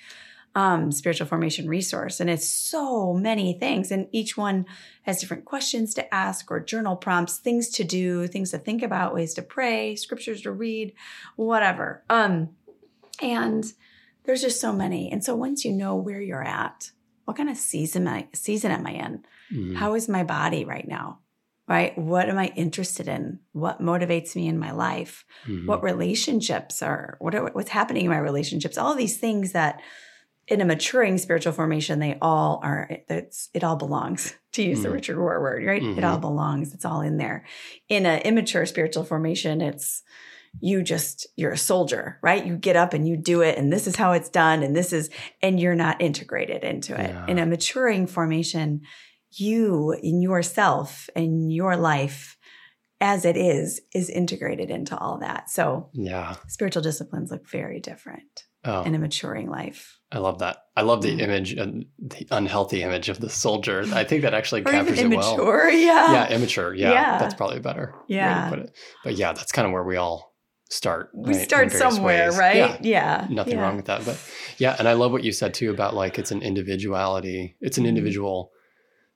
um, 0.54 0.90
spiritual 0.90 1.26
formation 1.26 1.68
resource. 1.68 2.18
And 2.18 2.30
it's 2.30 2.48
so 2.48 3.12
many 3.12 3.52
things. 3.58 3.90
And 3.92 4.08
each 4.10 4.38
one 4.38 4.64
has 5.02 5.20
different 5.20 5.44
questions 5.44 5.92
to 5.92 6.14
ask 6.14 6.50
or 6.50 6.60
journal 6.60 6.96
prompts, 6.96 7.36
things 7.36 7.68
to 7.72 7.84
do, 7.84 8.26
things 8.26 8.52
to 8.52 8.58
think 8.58 8.82
about, 8.82 9.12
ways 9.12 9.34
to 9.34 9.42
pray, 9.42 9.96
scriptures 9.96 10.40
to 10.42 10.52
read, 10.52 10.94
whatever. 11.36 12.02
Um, 12.08 12.56
and 13.20 13.70
there's 14.24 14.40
just 14.40 14.58
so 14.58 14.72
many. 14.72 15.12
And 15.12 15.22
so 15.22 15.36
once 15.36 15.62
you 15.62 15.72
know 15.72 15.94
where 15.94 16.22
you're 16.22 16.42
at, 16.42 16.90
what 17.26 17.36
kind 17.36 17.50
of 17.50 17.56
season 17.58 18.08
am 18.08 18.14
I, 18.14 18.28
season 18.32 18.70
am 18.70 18.86
I 18.86 18.92
in? 18.92 19.24
Mhm. 19.54 19.76
How 19.76 19.94
is 19.94 20.08
my 20.08 20.24
body 20.24 20.64
right 20.64 20.88
now? 20.88 21.20
Right? 21.68 21.98
What 21.98 22.28
am 22.28 22.38
I 22.38 22.52
interested 22.56 23.08
in? 23.08 23.40
What 23.52 23.82
motivates 23.82 24.34
me 24.36 24.46
in 24.48 24.58
my 24.58 24.70
life? 24.70 25.24
Mhm. 25.46 25.66
what 25.66 25.82
relationships 25.82 26.80
are 26.82 27.16
what 27.20 27.34
are, 27.34 27.50
what's 27.52 27.70
happening 27.70 28.04
in 28.04 28.10
my 28.10 28.18
relationships 28.18 28.78
all 28.78 28.94
these 28.94 29.18
things 29.18 29.52
that 29.52 29.80
in 30.48 30.60
a 30.60 30.64
maturing 30.64 31.18
spiritual 31.18 31.52
formation 31.52 31.98
they 31.98 32.16
all 32.22 32.60
are 32.62 32.88
it's 33.08 33.48
it 33.52 33.64
all 33.64 33.74
belongs 33.76 34.34
to 34.52 34.62
use 34.62 34.82
the 34.82 34.88
Mm. 34.88 34.92
richard 34.92 35.16
rohr 35.16 35.40
word 35.40 35.64
right 35.66 35.82
it 35.82 36.04
all 36.04 36.18
belongs 36.18 36.72
it's 36.72 36.84
all 36.84 37.00
in 37.00 37.16
there 37.16 37.44
in 37.88 38.06
an 38.06 38.20
immature 38.22 38.64
spiritual 38.66 39.02
formation 39.04 39.60
it's 39.60 40.02
you 40.60 40.82
just 40.82 41.26
you're 41.36 41.52
a 41.52 41.58
soldier 41.58 42.18
right 42.22 42.46
you 42.46 42.56
get 42.56 42.76
up 42.76 42.92
and 42.94 43.06
you 43.06 43.16
do 43.16 43.40
it 43.42 43.58
and 43.58 43.72
this 43.72 43.86
is 43.86 43.96
how 43.96 44.12
it's 44.12 44.28
done 44.30 44.62
and 44.62 44.74
this 44.74 44.92
is 44.92 45.10
and 45.42 45.60
you're 45.60 45.74
not 45.74 46.00
integrated 46.00 46.64
into 46.64 46.94
it 46.98 47.10
Yeah. 47.10 47.26
in 47.26 47.38
a 47.38 47.46
maturing 47.46 48.06
formation 48.06 48.80
you 49.32 49.92
in 50.02 50.22
yourself 50.22 51.08
and 51.14 51.52
your 51.52 51.76
life 51.76 52.36
as 53.00 53.24
it 53.26 53.36
is 53.36 53.80
is 53.94 54.08
integrated 54.08 54.70
into 54.70 54.96
all 54.96 55.18
that 55.18 55.50
so 55.50 55.90
Yeah. 55.92 56.36
spiritual 56.48 56.82
disciplines 56.82 57.30
look 57.30 57.48
very 57.48 57.80
different 57.80 58.44
Oh, 58.64 58.82
in 58.82 58.94
a 58.94 58.98
maturing 58.98 59.48
life 59.48 59.92
I 60.10 60.18
love 60.18 60.38
that. 60.38 60.58
I 60.76 60.82
love 60.82 61.02
the 61.02 61.18
image, 61.20 61.52
and 61.52 61.86
the 61.98 62.28
unhealthy 62.30 62.82
image 62.84 63.08
of 63.08 63.18
the 63.20 63.28
soldier. 63.28 63.84
I 63.92 64.04
think 64.04 64.22
that 64.22 64.34
actually 64.34 64.62
captures 64.62 65.00
it 65.00 65.08
well. 65.08 65.34
immature 65.34 65.68
yeah 65.70 66.12
Yeah, 66.12 66.28
immature. 66.34 66.72
Yeah, 66.74 66.92
Yeah. 66.92 67.18
that's 67.18 67.34
probably 67.34 67.58
better 67.58 67.92
Yeah. 68.06 68.44
way 68.50 68.50
to 68.50 68.56
put 68.56 68.66
it. 68.68 68.78
But 69.04 69.14
yeah, 69.16 69.32
that's 69.32 69.50
kind 69.50 69.66
of 69.66 69.72
where 69.72 69.82
we 69.82 69.96
all 69.96 70.35
start. 70.68 71.10
we 71.14 71.32
right, 71.34 71.42
start 71.42 71.72
somewhere 71.72 72.28
ways. 72.30 72.38
right 72.38 72.56
Yeah, 72.56 72.76
yeah 72.82 73.26
nothing 73.30 73.54
yeah. 73.54 73.62
wrong 73.62 73.76
with 73.76 73.86
that. 73.86 74.04
But 74.04 74.18
yeah, 74.58 74.76
and 74.78 74.88
I 74.88 74.94
love 74.94 75.12
what 75.12 75.24
you 75.24 75.32
said 75.32 75.54
too 75.54 75.70
about 75.70 75.94
like 75.94 76.18
it's 76.18 76.32
an 76.32 76.42
individuality. 76.42 77.56
It's 77.60 77.78
an 77.78 77.84
Mhm. 77.84 77.88
individual 77.88 78.50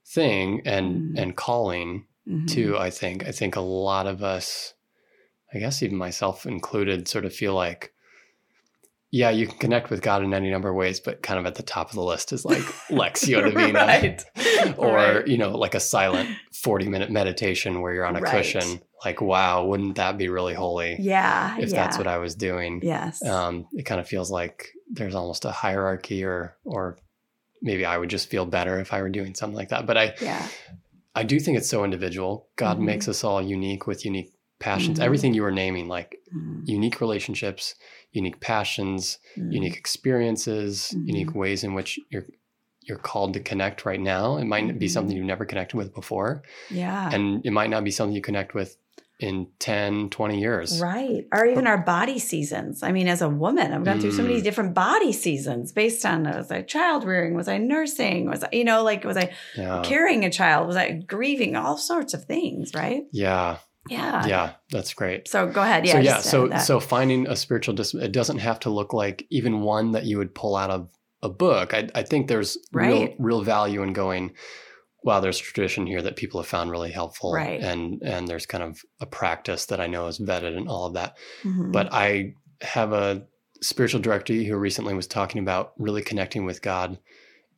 thing 0.07 0.63
and 0.65 1.15
Mhm. 1.17 1.23
and 1.23 1.37
calling 1.37 2.07
Mhm. 2.29 2.49
too. 2.49 2.79
I 2.79 2.91
think. 2.91 3.27
I 3.27 3.33
think 3.33 3.57
a 3.57 3.61
lot 3.61 4.07
of 4.07 4.23
us, 4.23 4.75
I 5.55 5.59
guess 5.59 5.83
even 5.83 5.97
myself 5.97 6.47
included, 6.47 7.09
sort 7.09 7.25
of 7.25 7.35
feel 7.35 7.55
like. 7.55 7.93
Yeah, 9.13 9.31
you 9.31 9.49
can 9.49 9.59
connect 9.59 9.91
with 9.91 10.03
God 10.03 10.23
in 10.23 10.33
any 10.33 10.51
number 10.53 10.69
of 10.69 10.77
ways, 10.77 11.01
but 11.01 11.21
kind 11.21 11.41
of 11.41 11.45
at 11.45 11.57
the 11.57 11.65
top 11.65 11.89
of 11.89 11.97
the 11.97 12.03
list 12.05 12.33
is 12.33 12.45
like 12.45 12.63
Lectio 12.91 13.43
Divina, 13.45 13.81
right 13.81 14.25
or 14.79 14.95
Right. 14.95 15.27
you 15.27 15.37
know, 15.37 15.51
like 15.59 15.75
a 15.75 15.81
silent 15.81 16.29
forty-minute 16.63 17.11
meditation 17.11 17.81
where 17.81 17.93
you're 17.93 18.07
on 18.07 18.15
a 18.15 18.21
Right. 18.21 18.31
cushion. 18.37 18.81
Like, 19.05 19.21
wow, 19.21 19.65
wouldn't 19.65 19.97
that 19.97 20.19
be 20.19 20.29
really 20.29 20.55
holy 20.55 20.97
yeah 21.01 21.57
if 21.59 21.71
yeah. 21.71 21.77
that's 21.77 21.97
what 21.99 22.07
I 22.07 22.19
was 22.19 22.35
doing? 22.35 22.81
yes 22.83 23.23
Um, 23.25 23.67
it 23.73 23.85
kind 23.85 24.01
of 24.01 24.09
feels 24.09 24.31
like 24.31 24.69
there's 24.91 25.15
almost 25.15 25.45
a 25.45 25.51
hierarchy, 25.53 26.25
or 26.25 26.57
or 26.65 26.99
maybe 27.63 27.85
I 27.85 27.97
would 27.99 28.11
just 28.11 28.29
feel 28.31 28.47
better 28.47 28.79
if 28.81 28.93
I 28.93 29.03
were 29.03 29.09
doing 29.11 29.35
something 29.35 29.57
like 29.57 29.69
that. 29.71 29.87
But 29.87 29.97
I 29.97 30.15
yeah 30.21 30.47
I 31.15 31.25
do 31.25 31.41
think 31.41 31.59
it's 31.59 31.69
so 31.69 31.85
individual. 31.85 32.49
God 32.57 32.79
Mhm. 32.79 32.85
makes 32.85 33.09
us 33.09 33.25
all 33.25 33.43
unique 33.43 33.87
with 33.87 34.05
unique 34.05 34.33
passions. 34.61 34.99
Mhm. 34.99 35.05
Everything 35.05 35.35
you 35.35 35.43
were 35.43 35.51
naming, 35.65 35.89
like 35.89 36.17
Mhm. 36.33 36.63
unique 36.69 37.01
relationships, 37.01 37.75
unique 38.13 38.39
passions, 38.41 39.19
unique 39.37 39.77
experiences, 39.77 40.93
Mhm. 40.95 41.07
unique 41.07 41.35
ways 41.35 41.65
in 41.65 41.75
which 41.75 41.99
you're 42.11 42.27
you're 42.87 42.99
called 42.99 43.35
to 43.35 43.41
connect 43.41 43.85
right 43.85 44.01
now. 44.01 44.37
It 44.39 44.47
might 44.47 44.79
be 44.79 44.89
something 44.89 45.17
you've 45.17 45.27
never 45.27 45.45
connected 45.45 45.77
with 45.77 45.95
before, 45.95 46.43
yeah 46.71 47.11
and 47.13 47.45
it 47.45 47.53
might 47.53 47.71
not 47.71 47.85
be 47.85 47.91
something 47.91 48.15
you 48.17 48.23
connect 48.23 48.55
with 48.55 48.77
in 49.21 49.47
10, 49.59 50.11
20 50.11 50.41
years. 50.41 50.81
Right. 50.81 51.27
Or 51.33 51.45
even 51.47 51.67
our 51.67 51.79
body 51.79 52.19
seasons. 52.19 52.83
I 52.83 52.91
mean, 52.93 53.07
as 53.07 53.23
a 53.23 53.29
woman, 53.29 53.73
I've 53.73 53.85
gone 53.85 54.01
through 54.01 54.13
so 54.13 54.23
many 54.23 54.41
Mm. 54.41 54.45
different 54.45 54.75
body 54.75 55.13
seasons 55.13 55.73
based 55.73 56.05
on 56.07 56.25
was 56.25 56.51
I 56.51 56.63
child 56.63 57.05
rearing? 57.05 57.35
Was 57.35 57.49
I 57.49 57.59
nursing? 57.59 58.29
Was 58.29 58.43
I, 58.45 58.49
you 58.53 58.65
know, 58.65 58.83
like 58.83 59.05
was 59.05 59.17
I 59.17 59.31
Yeah. 59.57 59.83
carrying 59.85 60.25
a 60.25 60.31
child? 60.31 60.67
Was 60.67 60.77
I 60.77 60.93
grieving? 60.93 61.55
All 61.57 61.77
sorts 61.77 62.15
of 62.15 62.25
things, 62.25 62.73
right? 62.75 63.05
Yeah. 63.13 63.59
Yeah. 63.89 64.27
Yeah. 64.27 64.53
That's 64.71 64.93
great. 64.95 65.29
So 65.29 65.47
go 65.47 65.63
ahead. 65.63 65.87
Yeah. 65.87 65.93
so 65.93 65.99
yeah, 66.01 66.19
so 66.19 66.49
that. 66.49 66.59
so 66.59 66.81
finding 66.81 67.27
a 67.29 67.37
spiritual 67.37 67.75
discipline, 67.75 68.05
it 68.07 68.13
doesn't 68.13 68.39
have 68.39 68.61
to 68.61 68.71
look 68.71 68.93
like 68.93 69.27
even 69.31 69.61
one 69.63 69.93
that 69.93 70.05
you 70.05 70.19
would 70.19 70.35
pull 70.35 70.57
out 70.57 70.71
of 70.71 70.89
a 71.23 71.29
book. 71.29 71.75
I, 71.75 71.89
I 71.95 72.03
think 72.03 72.29
there's 72.29 72.57
real 72.73 73.09
real 73.19 73.43
value 73.43 73.83
in 73.83 73.93
going. 73.93 74.33
Wow, 75.03 75.21
there's 75.21 75.41
a 75.41 75.43
tradition 75.43 75.87
here 75.87 76.03
that 76.03 76.17
people 76.17 76.41
have 76.41 76.49
found 76.49 76.71
really 76.71 76.91
helpful, 76.93 77.33
Right. 77.33 77.61
And 77.61 78.03
and 78.03 78.29
there's 78.29 78.47
kind 78.47 78.63
of 78.63 78.81
a 79.01 79.07
practice 79.07 79.67
that 79.67 79.81
I 79.81 79.87
know 79.87 80.07
is 80.07 80.19
vetted 80.19 80.57
and 80.57 80.69
all 80.69 80.87
of 80.87 80.95
that. 80.95 81.17
Mhm. 81.43 81.73
But 81.73 81.89
I 81.93 82.35
have 82.63 82.93
a 82.93 83.23
spiritual 83.63 84.01
director 84.01 84.33
who 84.35 84.57
recently 84.57 84.95
was 84.95 85.07
talking 85.07 85.41
about 85.41 85.73
really 85.79 86.03
connecting 86.03 86.45
with 86.45 86.63
God 86.63 86.99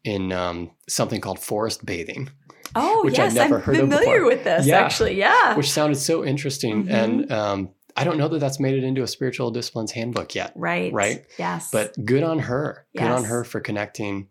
in 0.04 0.32
um, 0.32 0.70
something 0.88 1.20
called 1.20 1.38
forest 1.38 1.84
bathing, 1.86 2.28
oh, 2.74 3.04
which 3.04 3.18
yes, 3.18 3.34
never 3.34 3.56
I'm 3.56 3.62
heard 3.62 3.76
familiar 3.76 4.24
with 4.24 4.42
this 4.44 4.66
Yeah. 4.66 4.80
actually. 4.80 5.14
Yeah. 5.16 5.56
which 5.56 5.70
sounded 5.70 5.96
so 5.96 6.24
interesting. 6.24 6.84
Mhm. 6.86 6.90
And 6.92 7.32
um, 7.32 7.68
I 7.96 8.02
don't 8.04 8.18
know 8.18 8.26
that 8.28 8.38
that's 8.40 8.58
made 8.58 8.74
it 8.74 8.82
into 8.84 9.02
a 9.02 9.06
spiritual 9.06 9.50
disciplines 9.50 9.92
handbook 9.92 10.34
yet. 10.34 10.52
right. 10.56 10.92
right. 10.92 11.24
Yes. 11.38 11.70
But 11.70 11.94
good 12.04 12.22
on 12.24 12.38
her. 12.40 12.86
Good 12.96 13.04
on 13.10 13.24
her 13.24 13.44
for 13.44 13.60
connecting 13.60 14.28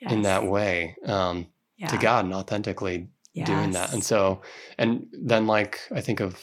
in 0.00 0.22
that 0.22 0.44
way 0.46 0.96
um, 1.06 1.46
yeah. 1.76 1.88
to 1.88 1.96
God 1.98 2.24
and 2.24 2.34
authentically 2.34 3.08
doing 3.44 3.72
that. 3.72 3.92
And 3.92 4.02
so, 4.04 4.42
and 4.78 5.06
then 5.12 5.46
like 5.46 5.80
I 5.94 6.00
think 6.00 6.20
of 6.20 6.38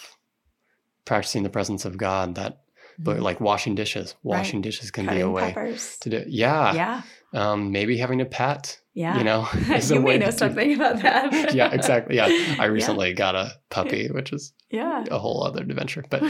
practicing 1.05 1.43
the 1.43 1.49
presence 1.49 1.85
of 1.85 1.97
God. 1.97 2.35
That, 2.35 2.61
but 2.99 3.17
Mhm. 3.17 3.21
like 3.21 3.39
washing 3.41 3.75
dishes. 3.75 4.15
Washing 4.23 4.61
dishes 4.61 4.91
can 4.91 5.07
be 5.07 5.21
a 5.21 5.29
way 5.29 5.53
peppers. 5.53 5.97
to 6.01 6.09
do. 6.09 6.23
Yeah. 6.27 6.73
yeah. 6.73 7.01
Um, 7.33 7.71
maybe 7.71 7.97
having 7.97 8.21
a 8.21 8.25
pet. 8.25 8.79
Yeah. 8.93 9.17
You 9.17 9.23
know, 9.23 9.47
you 9.53 10.01
may 10.01 10.17
know 10.17 10.25
do- 10.31 10.37
something 10.37 10.73
about 10.75 11.01
that. 11.01 11.53
yeah, 11.59 11.71
exactly. 11.71 12.17
Yeah, 12.17 12.27
I 12.59 12.65
recently 12.65 13.13
got 13.13 13.35
a 13.35 13.53
puppy, 13.69 14.09
which 14.09 14.33
is 14.33 14.53
Yeah. 14.69 15.05
a 15.09 15.17
whole 15.17 15.43
other 15.43 15.61
adventure. 15.61 16.03
But 16.09 16.21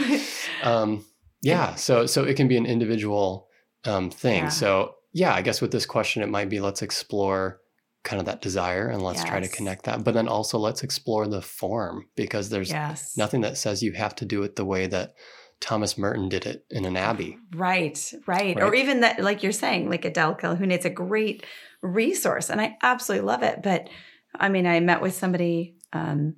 um, 0.62 1.04
yeah, 1.42 1.74
so 1.74 2.06
so 2.06 2.22
it 2.24 2.36
can 2.36 2.46
be 2.48 2.56
an 2.56 2.66
individual 2.66 3.48
um, 3.84 4.10
thing. 4.10 4.44
Yeah. 4.44 4.48
So 4.50 4.94
yeah, 5.12 5.34
I 5.34 5.42
guess 5.42 5.60
with 5.60 5.72
this 5.72 5.86
question, 5.86 6.22
it 6.22 6.28
might 6.28 6.48
be 6.48 6.60
let's 6.60 6.82
explore 6.82 7.60
kind 8.04 8.18
of 8.18 8.26
that 8.26 8.42
desire 8.42 8.88
and 8.88 9.00
let's 9.00 9.22
try 9.22 9.38
to 9.38 9.48
connect 9.48 9.84
that. 9.84 10.02
But 10.02 10.14
then 10.14 10.28
also 10.28 10.58
let's 10.58 10.82
explore 10.82 11.28
the 11.28 11.42
form 11.42 12.06
because 12.16 12.48
there's 12.48 12.70
yes. 12.70 13.16
nothing 13.16 13.42
that 13.42 13.56
says 13.56 13.82
you 13.82 13.92
have 13.92 14.14
to 14.16 14.24
do 14.24 14.42
it 14.42 14.56
the 14.56 14.64
way 14.64 14.86
that 14.88 15.14
Thomas 15.60 15.96
Merton 15.96 16.28
did 16.28 16.44
it 16.44 16.66
in 16.70 16.84
an 16.84 16.96
abbey. 16.96 17.38
Right, 17.54 18.12
right, 18.26 18.56
Right. 18.56 18.62
Or 18.62 18.74
even 18.74 19.00
that, 19.00 19.20
like 19.20 19.44
you're 19.44 19.52
saying, 19.52 19.88
like 19.88 20.04
Adele 20.04 20.34
Calhoun, 20.34 20.72
it's 20.72 20.84
a 20.84 20.90
great 20.90 21.46
resource. 21.80 22.50
And 22.50 22.60
I 22.60 22.76
absolutely 22.82 23.26
love 23.26 23.44
it. 23.44 23.62
But 23.62 23.88
I 24.34 24.48
mean, 24.48 24.66
I 24.66 24.80
met 24.80 25.00
with 25.00 25.14
somebody 25.14 25.76
um, 25.92 26.34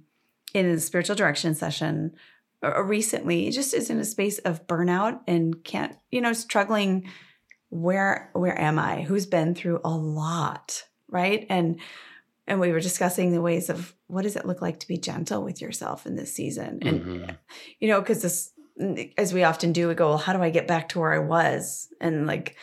in 0.52 0.66
a 0.66 0.78
spiritual 0.78 1.16
direction 1.16 1.54
session 1.54 2.12
uh, 2.62 2.82
recently, 2.82 3.50
just 3.50 3.72
is 3.72 3.88
in 3.88 3.98
a 3.98 4.04
space 4.04 4.38
of 4.40 4.66
burnout 4.66 5.20
and 5.26 5.64
can't, 5.64 5.96
you 6.10 6.20
know, 6.20 6.32
struggling. 6.32 7.10
Where 7.70 8.30
where 8.34 8.58
am 8.58 8.78
I? 8.78 9.02
Who's 9.02 9.26
been 9.26 9.54
through 9.54 9.80
a 9.84 9.90
lot, 9.90 10.84
right? 11.14 11.46
And 11.48 11.80
and 12.46 12.60
we 12.60 12.72
were 12.72 12.80
discussing 12.80 13.32
the 13.32 13.40
ways 13.40 13.70
of 13.70 13.94
what 14.06 14.22
does 14.22 14.36
it 14.36 14.44
look 14.44 14.60
like 14.60 14.78
to 14.80 14.86
be 14.88 14.98
gentle 14.98 15.42
with 15.42 15.62
yourself 15.62 16.04
in 16.04 16.14
this 16.14 16.34
season, 16.34 16.80
and 16.82 17.00
Mhm. 17.00 17.38
you 17.80 17.88
know, 17.88 18.00
because 18.00 18.20
this, 18.20 18.52
as 19.16 19.32
we 19.32 19.44
often 19.44 19.72
do, 19.72 19.88
we 19.88 19.94
go, 19.94 20.08
well, 20.10 20.18
how 20.18 20.34
do 20.34 20.42
I 20.42 20.50
get 20.50 20.68
back 20.68 20.90
to 20.90 20.98
where 21.00 21.14
I 21.14 21.20
was? 21.20 21.88
And 22.02 22.26
like 22.26 22.56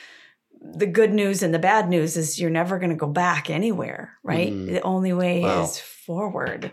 the 0.61 0.85
good 0.85 1.11
news 1.11 1.41
and 1.41 1.51
the 1.51 1.57
bad 1.57 1.89
news 1.89 2.15
is 2.15 2.39
you're 2.39 2.51
never 2.51 2.77
going 2.77 2.91
to 2.91 2.95
go 2.95 3.07
back 3.07 3.49
anywhere, 3.49 4.19
right? 4.21 4.53
Mhm. 4.53 4.67
The 4.67 4.81
only 4.81 5.13
way 5.13 5.41
Wow. 5.41 5.63
is 5.63 5.79
forward. 5.79 6.71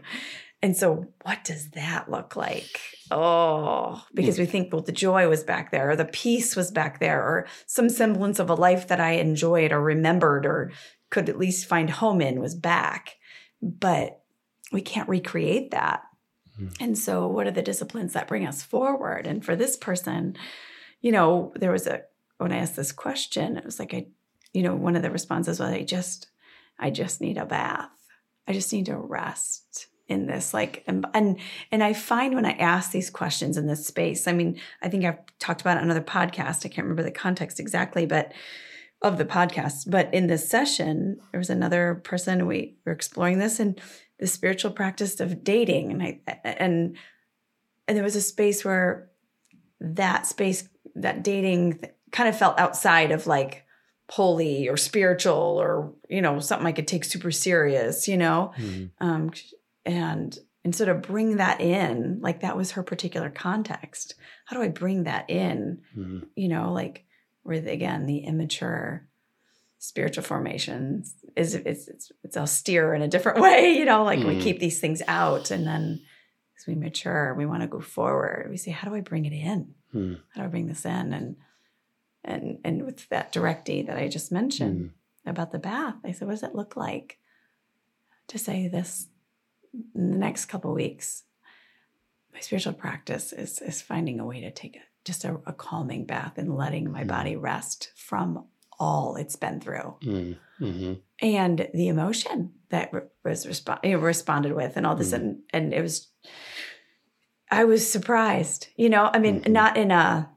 And 0.60 0.76
so, 0.76 1.06
what 1.22 1.44
does 1.44 1.70
that 1.70 2.10
look 2.10 2.36
like? 2.36 2.78
Oh, 3.10 4.04
because 4.12 4.38
we 4.38 4.44
think, 4.44 4.70
well, 4.72 4.82
the 4.82 4.92
joy 4.92 5.28
was 5.28 5.44
back 5.44 5.70
there, 5.70 5.88
or 5.90 5.96
the 5.96 6.04
peace 6.04 6.56
was 6.56 6.70
back 6.70 6.98
there, 7.00 7.22
or 7.22 7.46
some 7.64 7.88
semblance 7.88 8.38
of 8.38 8.50
a 8.50 8.54
life 8.54 8.88
that 8.88 9.00
I 9.00 9.12
enjoyed 9.12 9.72
or 9.72 9.80
remembered 9.80 10.44
or 10.44 10.72
could 11.10 11.28
at 11.28 11.38
least 11.38 11.66
find 11.66 11.90
home 11.90 12.20
in 12.20 12.40
was 12.40 12.54
back. 12.54 13.16
But 13.62 14.20
we 14.72 14.80
can't 14.80 15.08
recreate 15.08 15.70
that. 15.70 16.02
Mhm. 16.58 16.76
And 16.80 16.98
so, 16.98 17.26
what 17.26 17.46
are 17.46 17.52
the 17.52 17.62
disciplines 17.62 18.12
that 18.12 18.28
bring 18.28 18.46
us 18.46 18.62
forward? 18.62 19.26
And 19.26 19.44
for 19.44 19.56
this 19.56 19.76
person, 19.76 20.36
you 21.00 21.12
know, 21.12 21.52
there 21.56 21.72
was 21.72 21.86
a, 21.86 22.02
when 22.38 22.52
I 22.52 22.58
asked 22.58 22.76
this 22.76 22.92
question, 22.92 23.56
it 23.56 23.64
was 23.64 23.78
like, 23.78 23.94
I, 23.94 24.06
you 24.52 24.62
know, 24.62 24.74
one 24.74 24.96
of 24.96 25.02
the 25.02 25.10
responses 25.10 25.60
was, 25.60 25.70
I 25.70 25.82
just, 25.82 26.28
I 26.78 26.90
just 26.90 27.20
need 27.20 27.38
a 27.38 27.46
bath. 27.46 27.90
I 28.46 28.52
just 28.52 28.72
need 28.72 28.86
to 28.86 28.96
rest 28.96 29.88
in 30.08 30.26
this 30.26 30.54
like 30.54 30.82
and 30.86 31.06
and 31.12 31.38
and 31.70 31.84
I 31.84 31.92
find 31.92 32.34
when 32.34 32.46
I 32.46 32.52
ask 32.52 32.90
these 32.90 33.10
questions 33.10 33.58
in 33.58 33.66
this 33.66 33.86
space, 33.86 34.26
I 34.26 34.32
mean, 34.32 34.58
I 34.82 34.88
think 34.88 35.04
I've 35.04 35.18
talked 35.38 35.60
about 35.60 35.76
it 35.76 35.80
on 35.80 35.84
another 35.84 36.00
podcast. 36.00 36.64
I 36.64 36.70
can't 36.70 36.86
remember 36.86 37.02
the 37.02 37.10
context 37.10 37.60
exactly, 37.60 38.06
but 38.06 38.32
of 39.02 39.18
the 39.18 39.24
podcast. 39.24 39.88
But 39.90 40.12
in 40.12 40.26
this 40.26 40.48
session, 40.48 41.18
there 41.30 41.38
was 41.38 41.50
another 41.50 42.00
person 42.04 42.46
we 42.46 42.76
were 42.84 42.92
exploring 42.92 43.38
this 43.38 43.60
and 43.60 43.80
the 44.18 44.26
spiritual 44.26 44.72
practice 44.72 45.20
of 45.20 45.44
dating, 45.44 45.92
and 45.92 46.02
I 46.02 46.20
and 46.44 46.96
and 47.86 47.96
there 47.96 48.04
was 48.04 48.16
a 48.16 48.20
space 48.20 48.64
where 48.64 49.10
that 49.80 50.26
space 50.26 50.68
that 50.96 51.22
dating 51.22 51.80
kind 52.10 52.28
of 52.28 52.36
felt 52.36 52.58
outside 52.58 53.12
of 53.12 53.26
like 53.26 53.64
holy 54.10 54.68
or 54.68 54.76
spiritual 54.76 55.34
or 55.60 55.92
you 56.08 56.20
know 56.20 56.40
something 56.40 56.66
I 56.66 56.72
could 56.72 56.88
take 56.88 57.04
super 57.04 57.30
serious, 57.30 58.08
you 58.08 58.16
know 58.16 58.52
Mhm. 58.58 58.90
um, 59.00 59.30
and 59.84 60.36
and 60.64 60.74
sort 60.74 60.88
of 60.88 61.02
bring 61.02 61.36
that 61.36 61.60
in 61.60 62.18
like 62.20 62.40
that 62.40 62.56
was 62.56 62.72
her 62.72 62.82
particular 62.82 63.30
context 63.30 64.14
how 64.44 64.56
do 64.56 64.62
i 64.62 64.68
bring 64.68 65.04
that 65.04 65.30
in 65.30 65.80
Mhm. 65.96 66.26
you 66.34 66.48
know 66.48 66.72
like 66.72 67.04
with 67.48 67.66
again 67.66 68.06
the 68.06 68.18
immature 68.18 69.06
spiritual 69.78 70.24
formation 70.24 71.02
is 71.36 71.54
it's 71.54 71.88
it's, 71.88 72.12
it's 72.24 72.36
austere 72.36 72.94
in 72.94 73.02
a 73.02 73.08
different 73.08 73.40
way 73.46 73.72
you 73.78 73.84
know 73.84 74.04
like 74.04 74.20
we 74.20 74.34
Mm. 74.36 74.40
keep 74.40 74.58
these 74.60 74.80
things 74.80 75.02
out 75.08 75.50
and 75.50 75.66
then 75.66 76.00
as 76.58 76.66
we 76.66 76.74
mature 76.74 77.34
we 77.34 77.46
want 77.46 77.62
to 77.62 77.68
go 77.68 77.80
forward 77.80 78.48
we 78.50 78.56
say 78.56 78.70
how 78.70 78.88
do 78.88 78.94
i 78.94 79.00
bring 79.00 79.24
it 79.24 79.32
in 79.32 79.74
Mhm. 79.94 80.20
how 80.34 80.42
do 80.42 80.46
i 80.46 80.50
bring 80.50 80.66
this 80.68 80.84
in 80.84 81.12
and 81.12 81.36
and 82.24 82.58
and 82.64 82.84
with 82.84 83.08
that 83.08 83.32
directee 83.32 83.86
that 83.86 83.96
i 83.96 84.06
just 84.08 84.30
mentioned 84.32 84.90
about 85.26 85.50
the 85.52 85.58
bath. 85.58 85.96
I 86.04 86.12
said, 86.12 86.26
what 86.26 86.34
does 86.34 86.42
it 86.42 86.54
look 86.54 86.74
like 86.74 87.18
to 88.28 88.38
say 88.38 88.66
this 88.68 89.08
in 89.94 90.10
the 90.12 90.16
next 90.16 90.46
couple 90.46 90.72
weeks? 90.72 91.24
My 92.32 92.40
spiritual 92.40 92.72
practice 92.72 93.32
is 93.32 93.60
is 93.60 93.82
finding 93.82 94.20
a 94.20 94.24
way 94.26 94.40
to 94.40 94.50
take 94.50 94.76
a, 94.76 94.80
just 95.08 95.24
a, 95.24 95.40
a 95.46 95.52
calming 95.54 96.04
bath 96.04 96.34
and 96.36 96.54
letting 96.54 96.92
my 96.92 97.02
Mm. 97.02 97.08
body 97.08 97.34
rest 97.36 97.90
from 97.96 98.44
all 98.78 99.16
it's 99.16 99.36
been 99.36 99.58
through 99.60 99.96
Mhm. 100.02 100.36
Mhm. 100.60 101.00
and 101.20 101.68
the 101.74 101.88
emotion 101.88 102.52
that 102.68 102.92
re- 102.92 103.00
was 103.24 103.46
respo- 103.46 103.82
you 103.82 103.92
know, 103.92 103.98
responded 103.98 104.52
with 104.52 104.76
and 104.76 104.86
all 104.86 104.94
this 104.94 105.12
Mm. 105.12 105.16
and 105.16 105.38
and 105.54 105.74
it 105.74 105.80
was 105.82 106.08
i 107.50 107.64
was 107.64 107.90
surprised 107.90 108.68
you 108.76 108.88
know 108.90 109.10
i 109.14 109.18
mean 109.18 109.40
Mhm. 109.40 109.50
not 109.50 109.76
in 109.76 109.90
a 109.90 110.30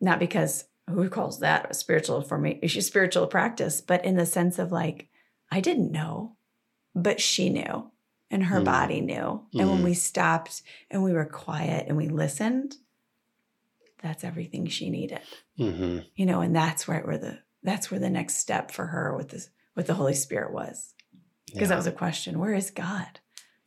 not 0.00 0.18
because 0.18 0.64
who 0.90 1.08
calls 1.08 1.38
that 1.40 1.70
a 1.70 1.74
spiritual 1.74 2.20
for 2.22 2.36
me 2.38 2.66
spiritual 2.68 3.26
practice 3.28 3.80
but 3.80 4.04
in 4.04 4.16
the 4.16 4.26
sense 4.26 4.58
of 4.58 4.72
like 4.72 5.08
i 5.50 5.60
didn't 5.60 5.92
know 5.92 6.36
but 6.94 7.20
she 7.20 7.48
knew 7.50 7.90
and 8.30 8.44
her 8.44 8.60
Mm. 8.60 8.64
body 8.64 9.00
knew 9.00 9.46
and 9.54 9.70
when 9.70 9.80
Mm. 9.82 9.84
we 9.84 9.94
stopped 9.94 10.62
and 10.90 11.02
we 11.04 11.12
were 11.12 11.24
quiet 11.44 11.86
and 11.88 11.96
we 11.96 12.08
listened 12.08 12.76
that's 14.02 14.24
everything 14.24 14.66
she 14.66 14.90
needed. 14.90 15.20
Mhm. 15.58 16.04
you 16.14 16.26
know 16.26 16.40
and 16.40 16.54
that's 16.54 16.86
where 16.86 17.00
where 17.02 17.18
the 17.18 17.38
that's 17.62 17.90
where 17.90 18.00
the 18.00 18.10
next 18.10 18.36
step 18.36 18.70
for 18.70 18.86
her 18.86 19.16
with 19.16 19.30
this 19.30 19.50
with 19.74 19.86
the 19.86 19.94
holy 19.94 20.14
spirit 20.14 20.52
was. 20.52 20.94
Because 21.52 21.68
that 21.70 21.76
was 21.76 21.86
a 21.86 21.92
question 21.92 22.38
where 22.38 22.54
is 22.54 22.70
god? 22.70 23.20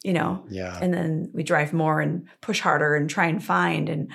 You 0.04 0.14
know? 0.14 0.46
Yeah. 0.50 0.78
and 0.82 0.94
then 0.94 1.30
we 1.34 1.44
drive 1.44 1.74
more 1.74 2.00
and 2.00 2.28
push 2.42 2.60
harder 2.62 2.96
and 2.96 3.10
try 3.10 3.26
and 3.28 3.44
find 3.44 3.90
and 3.90 4.12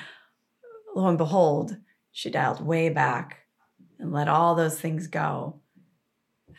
lo 0.96 1.06
and 1.08 1.18
behold 1.18 1.76
she 2.12 2.30
dialed 2.30 2.64
way 2.64 2.88
back 2.88 3.40
and 3.98 4.12
let 4.12 4.28
all 4.28 4.54
those 4.54 4.80
things 4.80 5.06
go. 5.08 5.60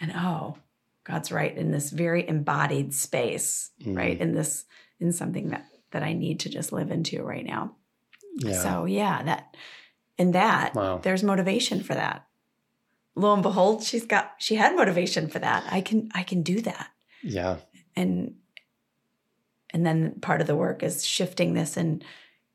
And 0.02 0.12
oh 0.16 0.58
god's 1.06 1.32
right 1.32 1.56
in 1.56 1.72
this 1.72 1.90
very 1.92 2.28
embodied 2.28 2.94
space 2.94 3.72
Mm. 3.84 3.96
right 3.98 4.20
in 4.20 4.34
this 4.34 4.66
in 5.00 5.12
something 5.14 5.50
that 5.50 5.66
that 5.92 6.04
i 6.04 6.14
need 6.14 6.40
to 6.42 6.50
just 6.50 6.72
live 6.74 6.92
into 6.92 7.24
right 7.24 7.46
now 7.46 7.76
yeah. 8.38 8.62
so 8.62 8.86
yeah 8.86 9.24
that 9.24 9.56
and 10.18 10.34
that 10.34 10.74
Wow. 10.76 11.00
there's 11.04 11.24
motivation 11.24 11.82
for 11.84 11.94
that 11.94 12.26
lo 13.16 13.34
and 13.34 13.44
behold 13.44 13.84
she's 13.84 14.06
got 14.06 14.34
she 14.40 14.56
had 14.56 14.76
motivation 14.76 15.28
for 15.28 15.40
that 15.40 15.64
i 15.72 15.82
can 15.82 16.10
i 16.14 16.24
can 16.24 16.42
do 16.44 16.62
that 16.62 16.90
yeah. 17.24 17.58
and 17.96 18.36
and 19.72 19.86
then 19.86 20.20
part 20.22 20.42
of 20.42 20.48
the 20.48 20.56
work 20.56 20.84
is 20.84 21.06
shifting 21.06 21.54
this 21.54 21.78
and 21.78 22.04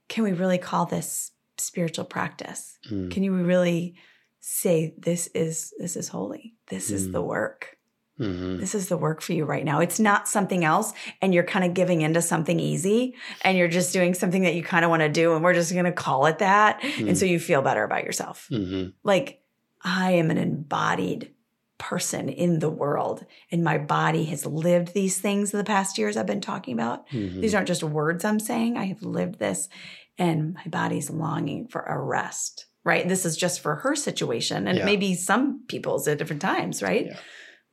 can 0.09 0.25
we 0.25 0.33
really 0.33 0.59
call 0.59 0.87
this 0.87 1.33
spiritual 1.59 2.05
practice 2.05 2.79
Mm. 2.91 3.11
can 3.11 3.23
you 3.23 3.33
really 3.35 3.95
say 4.41 4.95
this 4.99 5.27
is 5.35 5.73
this 5.79 5.97
is 5.97 6.09
holy 6.09 6.55
this 6.69 6.91
is 6.91 7.09
Mm. 7.09 7.13
the 7.13 7.23
work 7.23 7.77
Mhm. 8.21 8.61
this 8.61 8.75
is 8.75 8.89
the 8.89 8.97
work 8.97 9.23
for 9.23 9.33
you 9.33 9.45
right 9.45 9.65
now 9.65 9.81
it's 9.81 9.99
not 9.99 10.29
something 10.29 10.65
else 10.65 10.93
and 11.23 11.33
you're 11.33 11.43
kind 11.45 11.65
of 11.65 11.75
giving 11.75 12.03
into 12.03 12.21
something 12.23 12.61
easy 12.61 13.15
and 13.43 13.57
you're 13.57 13.69
just 13.69 13.93
doing 13.93 14.13
something 14.15 14.43
that 14.43 14.55
you 14.55 14.63
kind 14.63 14.85
of 14.85 14.91
want 14.91 15.01
to 15.01 15.09
do 15.09 15.35
and 15.35 15.43
we're 15.43 15.55
just 15.55 15.73
going 15.73 15.85
to 15.87 15.93
call 15.93 16.27
it 16.27 16.39
that 16.39 16.81
Mm. 16.83 17.09
and 17.09 17.19
so 17.19 17.25
you 17.25 17.41
feel 17.41 17.63
better 17.63 17.83
about 17.83 18.05
yourself 18.05 18.47
Mhm. 18.53 18.93
like 19.03 19.41
I 19.83 20.13
am 20.13 20.31
an 20.31 20.37
embodied 20.39 21.31
person 21.79 22.29
in 22.29 22.59
the 22.59 22.69
world 22.69 23.25
and 23.51 23.65
my 23.65 23.79
body 23.79 24.25
has 24.25 24.45
lived 24.45 24.93
these 24.93 25.19
things 25.19 25.55
in 25.55 25.59
the 25.59 25.65
past 25.65 25.97
years 25.97 26.19
I've 26.19 26.27
been 26.27 26.43
talking 26.43 26.75
about. 26.75 27.09
Mhm. 27.09 27.41
These 27.41 27.55
aren't 27.55 27.69
just 27.69 27.83
words 27.83 28.23
I'm 28.23 28.39
saying. 28.39 28.77
I 28.77 28.85
have 28.85 29.03
lived 29.03 29.39
this 29.39 29.71
and 30.19 30.53
my 30.55 30.65
body's 30.67 31.09
longing 31.09 31.69
for 31.69 31.81
a 31.81 31.99
rest, 31.99 32.67
right? 32.85 33.09
This 33.09 33.25
is 33.25 33.35
just 33.39 33.61
for 33.61 33.77
her 33.77 33.95
situation 33.97 34.69
and 34.69 34.77
Yeah. 34.79 34.85
maybe 34.85 35.15
some 35.15 35.63
people's 35.69 36.07
at 36.07 36.19
different 36.19 36.43
times, 36.43 36.83
right? 36.83 37.07
Yeah. 37.07 37.17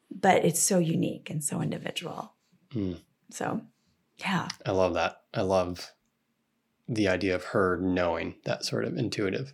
But 0.10 0.46
it's 0.46 0.60
so 0.62 0.80
unique 0.80 1.30
and 1.30 1.44
so 1.44 1.62
individual. 1.62 2.34
Mm. 2.74 3.00
So, 3.30 3.62
yeah. 4.18 4.48
I 4.66 4.72
love 4.72 4.94
that. 4.96 5.22
I 5.34 5.42
love 5.42 5.92
the 6.88 7.08
idea 7.10 7.36
of 7.36 7.44
her 7.46 7.78
knowing 7.82 8.36
that 8.46 8.64
sort 8.66 8.86
of 8.86 8.98
intuitive 8.98 9.54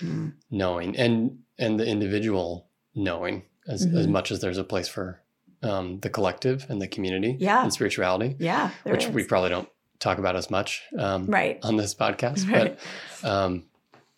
Mm. 0.00 0.32
knowing 0.50 0.96
and 0.96 1.38
and 1.58 1.78
the 1.78 1.86
individual 1.86 2.66
knowing 2.94 3.44
as, 3.68 3.82
as 3.86 4.06
Mhm. 4.06 4.10
much 4.10 4.32
as 4.32 4.40
there's 4.40 4.58
a 4.58 4.64
place 4.64 4.88
for 4.88 5.20
um, 5.62 6.00
the 6.00 6.10
collective 6.10 6.66
and 6.68 6.82
the 6.82 6.88
community 6.88 7.36
Yeah. 7.38 7.62
and 7.62 7.72
spirituality, 7.72 8.34
Yeah. 8.40 8.70
which 8.82 9.04
is. 9.04 9.10
we 9.12 9.22
probably 9.22 9.50
don't 9.50 9.68
talk 10.00 10.18
about 10.18 10.34
as 10.34 10.50
much 10.50 10.82
um, 10.98 11.26
right. 11.26 11.60
on 11.62 11.76
this 11.76 11.94
podcast. 11.94 12.50
Right. 12.50 12.76
But 13.22 13.30
um, 13.30 13.66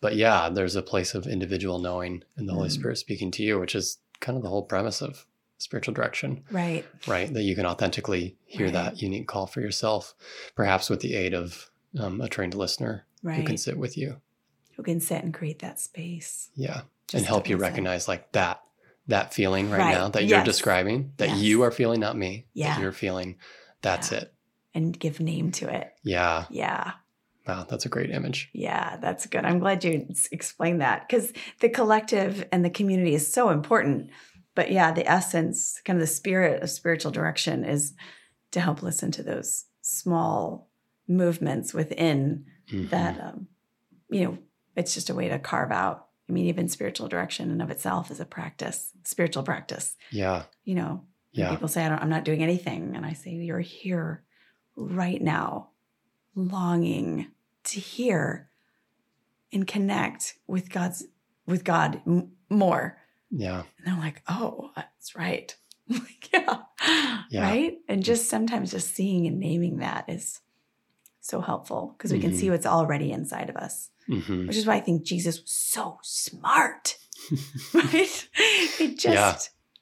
but 0.01 0.15
yeah, 0.15 0.49
there's 0.49 0.75
a 0.75 0.81
place 0.81 1.13
of 1.13 1.27
individual 1.27 1.77
knowing 1.77 2.23
and 2.35 2.49
the 2.49 2.53
Holy 2.53 2.69
Mhm. 2.69 2.79
Spirit 2.79 2.97
speaking 2.97 3.29
to 3.31 3.43
you, 3.43 3.59
which 3.59 3.75
is 3.75 3.99
kind 4.21 4.35
of 4.35 4.41
the 4.41 4.49
whole 4.49 4.63
premise 4.63 5.03
of 5.03 5.27
spiritual 5.57 5.93
direction, 5.93 6.43
Right. 6.51 6.85
right? 7.07 7.33
That 7.33 7.43
you 7.43 7.55
can 7.55 7.65
authentically 7.65 8.37
hear 8.45 8.65
Right. 8.67 8.73
that 8.73 9.01
unique 9.01 9.27
call 9.27 9.47
for 9.47 9.61
yourself, 9.61 10.13
perhaps 10.55 10.89
with 10.89 10.99
the 11.01 11.15
aid 11.15 11.33
of 11.33 11.69
um, 11.97 12.19
a 12.19 12.27
trained 12.27 12.53
listener 12.53 13.05
Right. 13.23 13.37
who 13.37 13.43
can 13.45 13.57
sit 13.57 13.77
with 13.77 13.97
you. 13.97 14.21
Who 14.75 14.83
can 14.83 14.99
sit 14.99 15.23
and 15.23 15.33
create 15.33 15.59
that 15.59 15.79
space. 15.79 16.49
Yeah. 16.55 16.81
just 17.07 17.13
and 17.21 17.25
help 17.27 17.47
you 17.47 17.55
recognize 17.55 18.07
like 18.07 18.31
that 18.31 18.61
that 19.07 19.31
feeling 19.31 19.69
right, 19.69 19.77
Right. 19.77 19.91
now 19.93 20.09
that 20.09 20.25
you're 20.25 20.43
describing 20.43 21.13
that 21.17 21.29
Yes. 21.29 21.37
you 21.39 21.61
are 21.61 21.69
feeling 21.71 21.99
not 21.99 22.17
me 22.17 22.47
Yeah. 22.55 22.79
you're 22.81 22.91
feeling 22.91 23.37
that's 23.83 24.11
Yeah. 24.11 24.17
it 24.21 24.33
and 24.73 24.99
give 24.99 25.19
name 25.19 25.51
to 25.51 25.69
it. 25.73 25.93
yeah 26.03 26.45
Yeah. 26.49 26.93
wow 27.47 27.63
that's 27.69 27.85
a 27.85 27.89
great 27.89 28.09
image 28.09 28.49
Yeah, 28.53 28.97
that's 28.97 29.27
good. 29.27 29.45
I'm 29.45 29.59
glad 29.59 29.83
you 29.83 30.07
explained 30.31 30.81
that 30.81 31.07
because 31.07 31.31
the 31.59 31.69
collective 31.69 32.43
and 32.51 32.65
the 32.65 32.71
community 32.71 33.13
is 33.13 33.31
so 33.31 33.51
important. 33.51 34.09
But 34.55 34.71
yeah, 34.71 34.91
the 34.91 35.09
essence, 35.09 35.81
kind 35.85 35.97
of 35.97 36.01
the 36.01 36.07
spirit 36.13 36.63
of 36.63 36.69
spiritual 36.69 37.11
direction 37.11 37.63
is 37.65 37.93
to 38.51 38.61
help 38.61 38.81
listen 38.81 39.11
to 39.11 39.23
those 39.23 39.65
small 39.81 40.69
movements 41.07 41.73
within 41.73 42.45
Mhm. 42.69 42.89
that, 42.89 43.19
um, 43.19 43.47
you 44.09 44.23
know, 44.23 44.37
it's 44.75 44.93
just 44.93 45.09
a 45.09 45.15
way 45.15 45.27
to 45.29 45.37
carve 45.39 45.71
out. 45.71 46.07
I 46.27 46.31
mean, 46.31 46.45
even 46.47 46.67
spiritual 46.69 47.07
direction 47.07 47.51
in 47.51 47.61
of 47.61 47.69
itself 47.69 48.09
is 48.09 48.19
a 48.19 48.25
practice, 48.25 48.91
spiritual 49.03 49.43
practice. 49.43 49.95
yeah 50.09 50.43
You 50.63 50.73
know, 50.75 51.05
yeah 51.31 51.51
people 51.51 51.67
say, 51.67 51.85
I 51.85 51.89
don't, 51.89 52.01
I'm 52.01 52.09
not 52.09 52.23
doing 52.25 52.41
anything. 52.41 52.95
And 52.95 53.05
I 53.05 53.13
say, 53.13 53.31
you're 53.31 53.59
here 53.59 54.23
right 54.75 55.21
now, 55.21 55.69
longing 56.33 57.31
to 57.65 57.79
hear 57.79 58.49
and 59.53 59.67
connect 59.67 60.37
with 60.47 60.69
God's, 60.69 61.05
with 61.45 61.63
God 61.63 62.01
m- 62.07 62.31
more. 62.49 62.97
Yeah 63.37 63.63
And 63.77 63.85
they're 63.87 64.03
like, 64.03 64.21
oh, 64.27 64.71
that's 64.75 65.15
right. 65.15 65.55
like, 65.89 66.29
yeah. 66.33 66.61
Yeah. 67.29 67.41
Right. 67.41 67.77
And 67.87 68.03
just 68.03 68.29
sometimes 68.29 68.71
just 68.71 68.93
seeing 68.95 69.27
and 69.27 69.39
naming 69.39 69.77
that 69.77 70.05
is 70.07 70.39
so 71.21 71.41
helpful 71.41 71.93
because 71.97 72.11
we 72.11 72.19
can 72.19 72.31
Mhm. 72.31 72.35
see 72.35 72.49
what's 72.49 72.65
already 72.65 73.11
inside 73.11 73.49
of 73.49 73.55
us, 73.57 73.89
hmm 74.07 74.47
which 74.47 74.57
is 74.57 74.65
why 74.65 74.75
I 74.75 74.79
think 74.81 75.03
Jesus 75.03 75.41
was 75.41 75.51
so 75.51 75.97
smart. 76.03 76.97
right? 77.73 78.29
He 78.77 78.95
just 78.95 79.05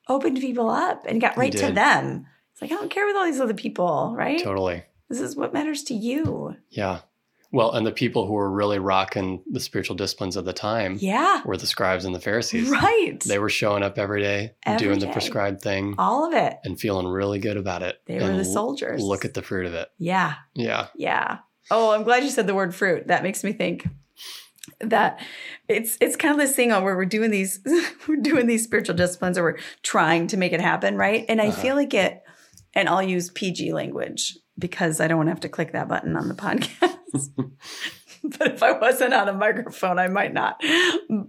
Yeah. 0.09 0.13
opened 0.15 0.39
people 0.39 0.69
up 0.69 1.05
and 1.07 1.19
got 1.21 1.37
right 1.37 1.51
to 1.51 1.71
them. 1.71 2.25
It's 2.53 2.61
like, 2.61 2.71
I 2.71 2.75
don't 2.75 2.89
care 2.91 3.05
with 3.05 3.15
all 3.15 3.25
these 3.25 3.41
other 3.41 3.53
people, 3.53 4.13
right? 4.15 4.39
totally 4.43 4.83
This 5.09 5.19
is 5.19 5.35
what 5.35 5.53
matters 5.53 5.83
to 5.85 5.93
you. 5.93 6.55
yeah 6.69 7.01
well 7.53 7.71
and 7.71 7.85
the 7.85 7.91
people 7.91 8.25
who 8.27 8.33
were 8.33 8.51
really 8.51 8.79
rocking 8.79 9.41
the 9.49 9.59
spiritual 9.59 9.95
disciplines 9.95 10.35
of 10.35 10.43
the 10.43 10.51
time 10.53 10.97
Yeah. 10.99 11.41
were 11.45 11.55
the 11.55 11.65
scribes 11.67 12.03
and 12.03 12.13
the 12.13 12.19
pharisees 12.19 12.69
Right. 12.69 13.19
they 13.25 13.39
were 13.39 13.49
showing 13.49 13.83
up 13.83 13.97
every 13.97 14.21
day 14.21 14.55
Every 14.65 14.85
doing 14.87 14.99
the 14.99 15.07
prescribed 15.07 15.61
thing 15.61 15.95
all 15.97 16.25
of 16.27 16.33
it. 16.33 16.57
and 16.65 16.77
feeling 16.79 17.07
really 17.07 17.39
good 17.39 17.55
about 17.57 17.83
it 17.83 18.01
They 18.07 18.15
were 18.15 18.27
the 18.27 18.39
l- 18.39 18.43
soldiers. 18.43 19.01
look 19.01 19.23
at 19.23 19.33
the 19.35 19.41
fruit 19.41 19.65
of 19.67 19.73
it 19.73 19.87
Yeah. 19.97 20.33
yeah 20.55 20.87
Yeah. 20.95 21.37
Oh, 21.71 21.91
I'm 21.91 22.03
glad 22.03 22.23
you 22.23 22.29
said 22.29 22.45
the 22.47 22.53
word 22.53 22.75
fruit. 22.75 23.07
That 23.07 23.23
makes 23.23 23.41
me 23.43 23.53
think 23.53 23.87
that 24.79 25.19
it's 25.69 25.97
it's 26.01 26.15
kind 26.17 26.33
of 26.33 26.39
this 26.39 26.55
thing 26.55 26.71
on 26.71 26.83
where 26.83 26.95
we're 26.95 27.05
doing 27.05 27.31
these 27.31 27.59
we're 28.07 28.17
doing 28.21 28.47
these 28.47 28.63
spiritual 28.63 28.95
disciplines 28.95 29.37
or 29.37 29.43
we're 29.43 29.57
trying 29.81 30.27
to 30.27 30.37
make 30.37 30.51
it 30.53 30.59
happen, 30.61 30.97
right? 30.97 31.25
And 31.29 31.41
I 31.41 31.47
Uh-huh. 31.47 31.61
feel 31.61 31.75
like 31.75 31.93
it 31.93 32.21
and 32.73 32.89
I'll 32.89 33.03
use 33.03 33.29
PG 33.29 33.71
language 33.73 34.37
because 34.59 34.99
I 34.99 35.07
don't 35.07 35.17
want 35.17 35.27
to 35.27 35.31
have 35.31 35.39
to 35.41 35.49
click 35.49 35.71
that 35.73 35.87
button 35.87 36.15
on 36.17 36.27
the 36.27 36.33
podcast. 36.45 36.97
but 38.23 38.53
if 38.53 38.63
I 38.63 38.71
wasn't 38.73 39.13
on 39.13 39.27
a 39.29 39.33
microphone, 39.33 39.99
I 39.99 40.07
might 40.07 40.33
not. 40.33 40.61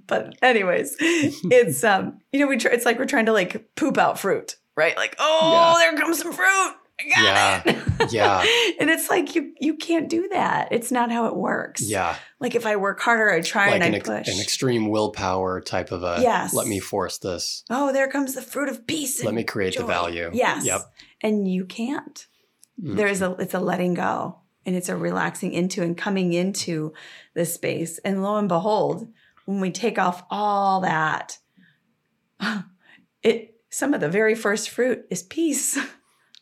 But 0.07 0.37
anyways, 0.43 0.97
it's 1.01 1.83
um, 1.93 2.19
you 2.33 2.41
know, 2.41 2.47
we 2.47 2.57
try, 2.57 2.73
it's 2.73 2.85
like 2.85 2.99
we're 2.99 3.07
trying 3.07 3.27
to 3.27 3.33
like 3.33 3.75
poop 3.77 3.99
out 3.99 4.19
fruit, 4.19 4.57
right? 4.77 4.97
Like, 4.97 5.17
oh, 5.19 5.77
there 5.79 5.97
comes 5.97 6.19
some 6.19 6.33
fruit. 6.33 6.73
I 7.01 7.09
got 7.09 7.25
Yeah. 7.25 7.63
it. 7.67 8.13
Yeah. 8.13 8.39
and 8.81 8.89
it's 8.89 9.11
like 9.11 9.35
you 9.35 9.53
you 9.59 9.75
can't 9.75 10.09
do 10.09 10.29
that. 10.29 10.69
It's 10.71 10.93
not 10.93 11.11
how 11.11 11.27
it 11.27 11.35
works. 11.35 11.83
yeah 11.83 12.15
Like 12.39 12.55
if 12.55 12.67
I 12.67 12.77
work 12.77 13.01
harder, 13.01 13.31
I 13.33 13.41
try 13.41 13.67
like 13.67 13.75
and 13.83 13.85
an, 13.85 13.95
I 13.95 13.97
ex- 13.97 14.09
push. 14.09 14.29
an 14.29 14.41
extreme 14.41 14.89
willpower 14.89 15.61
type 15.61 15.91
of 15.91 16.05
a 16.05 16.19
Yes. 16.21 16.55
let 16.55 16.69
me 16.69 16.79
force 16.79 17.19
this 17.19 17.65
oh, 17.69 17.93
there 17.93 18.09
comes 18.09 18.35
the 18.35 18.43
fruit 18.43 18.69
of 18.69 18.87
peace. 18.87 19.25
let 19.25 19.35
me 19.35 19.43
create 19.43 19.77
the 19.77 19.85
value 19.85 20.31
Yes. 20.33 20.65
yep 20.65 20.83
And 21.21 21.49
you 21.49 21.65
can't. 21.65 22.27
Mm. 22.81 22.95
There's 22.97 23.23
a 23.23 23.33
it's 23.41 23.55
a 23.55 23.61
letting 23.61 23.95
go 23.95 24.39
and 24.67 24.75
it's 24.77 24.89
a 24.89 24.97
relaxing 24.97 25.53
into 25.53 25.83
and 25.83 25.97
coming 25.97 26.33
into 26.33 26.93
this 27.35 27.53
space. 27.55 27.99
And 27.99 28.23
lo 28.23 28.37
and 28.37 28.49
behold, 28.49 29.09
when 29.45 29.61
we 29.61 29.71
take 29.71 29.99
off 29.99 30.25
all 30.31 30.81
that, 30.81 31.39
it 33.23 33.55
some 33.71 33.93
of 33.95 34.01
the 34.01 34.09
very 34.09 34.35
first 34.35 34.71
fruit 34.71 35.05
is 35.11 35.23
peace. 35.23 35.79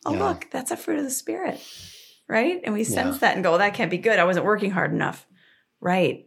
Oh, 0.05 0.15
Yeah. 0.15 0.25
look, 0.31 0.49
that's 0.51 0.73
a 0.73 0.77
fruit 0.77 0.99
of 0.99 1.05
the 1.05 1.11
spirit. 1.13 1.61
Right? 2.27 2.61
And 2.65 2.75
we 2.75 2.83
sense 2.83 3.15
Yeah. 3.15 3.21
that 3.21 3.35
and 3.37 3.45
go, 3.45 3.51
well, 3.51 3.61
that 3.61 3.75
can't 3.75 3.89
be 3.89 3.99
good. 3.99 4.19
I 4.19 4.25
wasn't 4.25 4.47
working 4.47 4.73
hard 4.73 4.91
enough. 4.93 5.29
Right. 5.81 6.27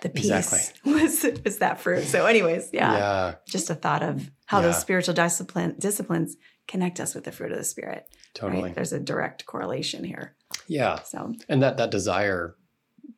The 0.00 0.08
peace 0.08 0.30
Exactly. 0.30 0.92
was, 0.94 1.26
was 1.44 1.58
that 1.58 1.80
fruit. 1.82 2.04
So, 2.04 2.24
anyways, 2.24 2.70
yeah, 2.72 2.96
yeah 2.96 3.34
just 3.46 3.68
a 3.68 3.74
thought 3.74 4.02
of 4.02 4.30
how 4.46 4.62
those 4.62 4.78
spiritual 4.78 5.12
discipline, 5.12 5.76
disciplines 5.78 6.38
connect 6.66 6.98
us 6.98 7.14
with 7.14 7.24
the 7.24 7.32
fruit 7.32 7.52
of 7.52 7.58
the 7.58 7.64
spirit. 7.64 8.06
totally 8.32 8.62
Right? 8.62 8.74
There's 8.74 8.94
a 8.94 9.00
direct 9.00 9.44
correlation 9.44 10.02
here. 10.02 10.34
Yeah 10.68 11.02
So, 11.02 11.34
and 11.48 11.62
that 11.62 11.76
that 11.78 11.90
desire 11.90 12.54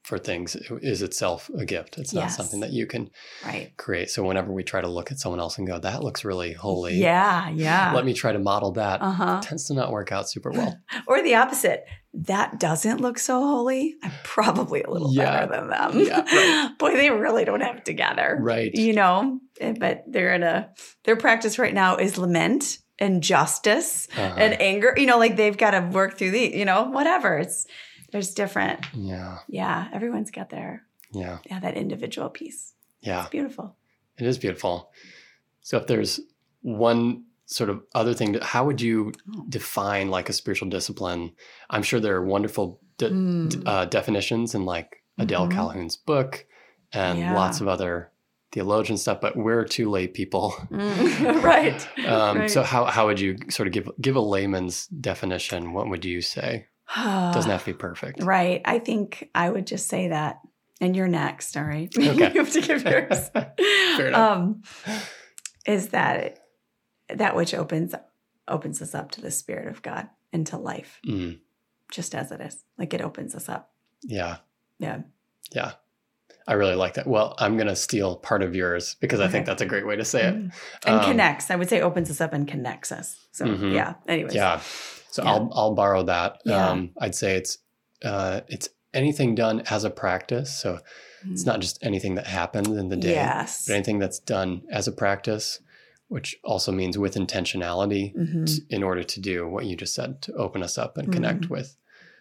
for 0.05 0.19
things 0.19 0.57
is 0.83 1.03
itself 1.03 1.51
a 1.59 1.65
gift 1.67 1.99
it's 1.99 2.15
not 2.15 2.23
Yes. 2.23 2.37
something 2.37 2.61
that 2.61 2.71
you 2.73 2.87
can 2.87 3.11
right. 3.45 3.77
create 3.77 4.09
so 4.09 4.25
whenever 4.25 4.51
we 4.53 4.63
try 4.63 4.81
to 4.81 4.89
look 4.89 5.11
at 5.13 5.19
someone 5.19 5.41
else 5.41 5.59
and 5.59 5.67
go 5.67 5.79
that 5.79 6.03
looks 6.03 6.25
really 6.25 6.53
holy 6.53 6.95
Yeah. 6.95 7.51
Yeah. 7.51 7.93
let 7.95 8.05
me 8.07 8.15
try 8.15 8.33
to 8.33 8.39
model 8.39 8.73
that 8.73 9.03
uh 9.03 9.11
huh. 9.11 9.41
tends 9.43 9.67
to 9.67 9.75
not 9.75 9.91
work 9.93 10.11
out 10.13 10.29
super 10.31 10.51
well 10.53 10.77
Or 11.07 11.23
the 11.23 11.35
opposite. 11.35 11.85
That 12.15 12.59
doesn't 12.59 13.01
look 13.01 13.19
so 13.21 13.41
holy. 13.41 13.95
I'm 14.03 14.11
probably 14.25 14.83
a 14.83 14.91
little 14.91 15.13
Yeah. 15.15 15.47
better 15.47 15.61
than 15.61 15.69
them. 15.71 16.01
Yeah, 16.01 16.21
right. 16.23 16.71
Boy, 16.79 16.93
they 16.95 17.11
really 17.11 17.45
don't 17.45 17.61
have 17.61 17.77
it 17.77 17.85
together. 17.85 18.37
right 18.41 18.73
You 18.75 18.95
know, 18.95 19.39
Eh, 19.61 19.75
but 19.79 20.05
they're 20.09 20.35
in 20.35 20.43
a, 20.43 20.71
their 21.05 21.17
practice 21.17 21.59
right 21.59 21.75
now 21.75 21.97
is 21.99 22.17
lament 22.19 22.79
and 23.01 23.23
justice 23.23 24.09
Uh-huh. 24.17 24.35
and 24.37 24.61
anger. 24.61 24.95
You 24.97 25.07
know, 25.07 25.19
like 25.19 25.37
they've 25.37 25.57
got 25.57 25.71
to 25.73 25.81
work 25.81 26.19
through 26.19 26.33
the, 26.33 26.57
you 26.57 26.65
know, 26.65 26.85
whatever. 26.85 27.39
It's, 27.39 27.67
there's 28.13 28.35
different. 28.35 28.85
yeah 28.95 29.39
Yeah. 29.49 29.89
Everyone's 29.93 30.31
got 30.31 30.51
their, 30.51 30.83
yeah 31.13 31.39
yeah, 31.49 31.61
that 31.61 31.77
individual 31.77 32.29
piece. 32.29 32.75
yeah 33.01 33.21
It's 33.23 33.31
beautiful. 33.31 33.77
It 34.19 34.27
is 34.27 34.39
beautiful. 34.39 34.91
So 35.63 35.79
if 35.79 35.87
there's 35.87 36.21
one 36.63 37.25
sort 37.47 37.71
of 37.71 37.83
other 37.95 38.15
thing, 38.15 38.37
how 38.43 38.65
would 38.67 38.81
you 38.81 39.13
Oh. 39.35 39.45
define 39.49 40.11
like 40.11 40.29
a 40.29 40.33
spiritual 40.33 40.69
discipline? 40.69 41.33
I'm 41.71 41.83
sure 41.83 42.01
there 42.01 42.17
are 42.17 42.25
wonderful 42.25 42.81
de- 42.99 43.11
Mm. 43.11 43.49
d- 43.51 43.63
uh, 43.67 43.85
definitions 43.87 44.55
in 44.55 44.65
like 44.65 45.03
Adele 45.19 45.49
Mhm. 45.49 45.53
Calhoun's 45.53 45.97
book 45.97 46.47
and 46.93 47.19
Yeah. 47.19 47.35
lots 47.35 47.61
of 47.61 47.69
other 47.69 48.10
theologian 48.53 48.99
stuff, 48.99 49.21
but 49.21 49.37
we're 49.37 49.65
two 49.65 49.91
lay 49.91 50.07
people. 50.09 50.55
Mm. 50.71 51.43
right. 51.43 51.89
Um, 52.07 52.39
Right. 52.39 52.51
So 52.51 52.63
how, 52.63 52.85
how 52.87 53.07
would 53.07 53.21
you 53.21 53.37
sort 53.49 53.67
of 53.67 53.73
give 53.73 53.89
give 54.01 54.17
a 54.17 54.21
layman's 54.21 54.87
definition? 54.89 55.73
What 55.73 55.89
would 55.89 56.05
you 56.05 56.21
say? 56.21 56.67
Doesn't 56.97 57.51
have 57.51 57.65
to 57.65 57.73
be 57.73 57.79
perfect. 57.79 58.23
Right. 58.25 58.61
I 58.65 58.79
think 58.81 59.31
I 59.35 59.51
would 59.51 59.67
just 59.67 59.87
say 59.89 60.09
that. 60.09 60.41
And 60.83 60.97
you're 60.97 61.09
next, 61.09 61.57
all 61.59 61.65
right? 61.65 61.93
Okay. 61.99 62.33
you 62.33 62.41
have 62.41 62.53
to 62.53 62.61
give 62.63 62.83
yours. 62.85 63.29
Fair 63.97 64.09
enough. 64.09 64.33
Um, 64.39 64.63
is 65.67 65.89
that 65.89 66.39
that 67.15 67.37
which 67.37 67.53
opens 67.55 67.95
opens 68.49 68.81
us 68.83 68.95
up 68.95 69.11
to 69.13 69.21
the 69.21 69.31
Spirit 69.31 69.69
of 69.69 69.83
God 69.83 70.09
and 70.33 70.47
to 70.49 70.57
life, 70.57 70.99
Mm, 71.07 71.39
just 71.93 72.15
as 72.15 72.33
it 72.33 72.41
is. 72.41 72.65
Like 72.79 72.95
it 72.95 73.03
opens 73.03 73.35
us 73.35 73.49
up. 73.49 73.71
yeah, 74.03 74.39
Yeah. 74.79 75.03
yeah. 75.53 75.73
I 76.51 76.55
really 76.55 76.75
like 76.75 76.95
that. 76.95 77.07
Well, 77.07 77.35
I'm 77.39 77.57
going 77.57 77.69
to 77.69 77.77
steal 77.77 78.17
part 78.17 78.43
of 78.43 78.55
yours 78.57 78.97
because 79.01 79.21
I 79.21 79.29
think 79.29 79.47
that's 79.47 79.63
a 79.63 79.67
great 79.67 79.87
way 79.87 79.95
to 79.97 80.05
say 80.05 80.23
it. 80.29 80.35
Mm. 80.35 80.53
And 80.87 80.95
Um, 80.97 81.05
connects. 81.05 81.51
I 81.51 81.57
would 81.57 81.69
say 81.69 81.81
opens 81.81 82.11
us 82.11 82.21
up 82.21 82.33
and 82.33 82.47
connects 82.49 82.91
us. 82.91 83.17
So 83.33 83.45
Mhm. 83.47 83.73
yeah. 83.73 83.95
Anyways. 84.09 84.35
Yeah. 84.35 84.61
So 85.11 85.23
Yeah. 85.23 85.31
I'll 85.31 85.51
I'll 85.55 85.75
borrow 85.75 86.03
that. 86.05 86.39
Yeah. 86.45 86.69
Um, 86.71 86.91
I'd 87.01 87.15
say 87.15 87.37
it's 87.37 87.59
uh, 88.05 88.41
it's 88.49 88.69
anything 88.93 89.35
done 89.37 89.63
as 89.71 89.85
a 89.85 89.91
practice. 89.91 90.53
So 90.63 90.81
it's 91.31 91.47
not 91.47 91.61
just 91.61 91.79
anything 91.83 92.15
that 92.17 92.27
happens 92.27 92.69
in 92.69 92.89
the 92.89 92.97
day, 92.97 93.13
Yes. 93.15 93.67
but 93.67 93.75
anything 93.75 93.99
that's 94.01 94.19
done 94.19 94.63
as 94.73 94.89
a 94.89 94.93
practice, 94.93 95.61
which 96.09 96.35
also 96.43 96.73
means 96.73 96.97
with 96.99 97.15
intentionality 97.15 98.13
Mhm. 98.17 98.47
t- 98.47 98.63
in 98.71 98.83
order 98.83 99.05
to 99.05 99.21
do 99.21 99.47
what 99.49 99.67
you 99.67 99.77
just 99.77 99.95
said 99.95 100.21
to 100.23 100.33
open 100.33 100.63
us 100.65 100.77
up 100.79 100.97
and 100.99 101.13
connect 101.13 101.43
Mhm. 101.43 101.51
with 101.51 101.77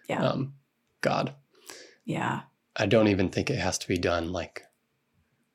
Yeah. 0.08 0.22
um, 0.24 0.54
God. 1.02 1.34
yeah. 2.06 2.42
I 2.76 2.86
don't 2.86 3.08
even 3.08 3.30
think 3.30 3.50
it 3.50 3.60
has 3.60 3.78
to 3.80 3.88
be 3.88 3.98
done 3.98 4.32
like 4.32 4.64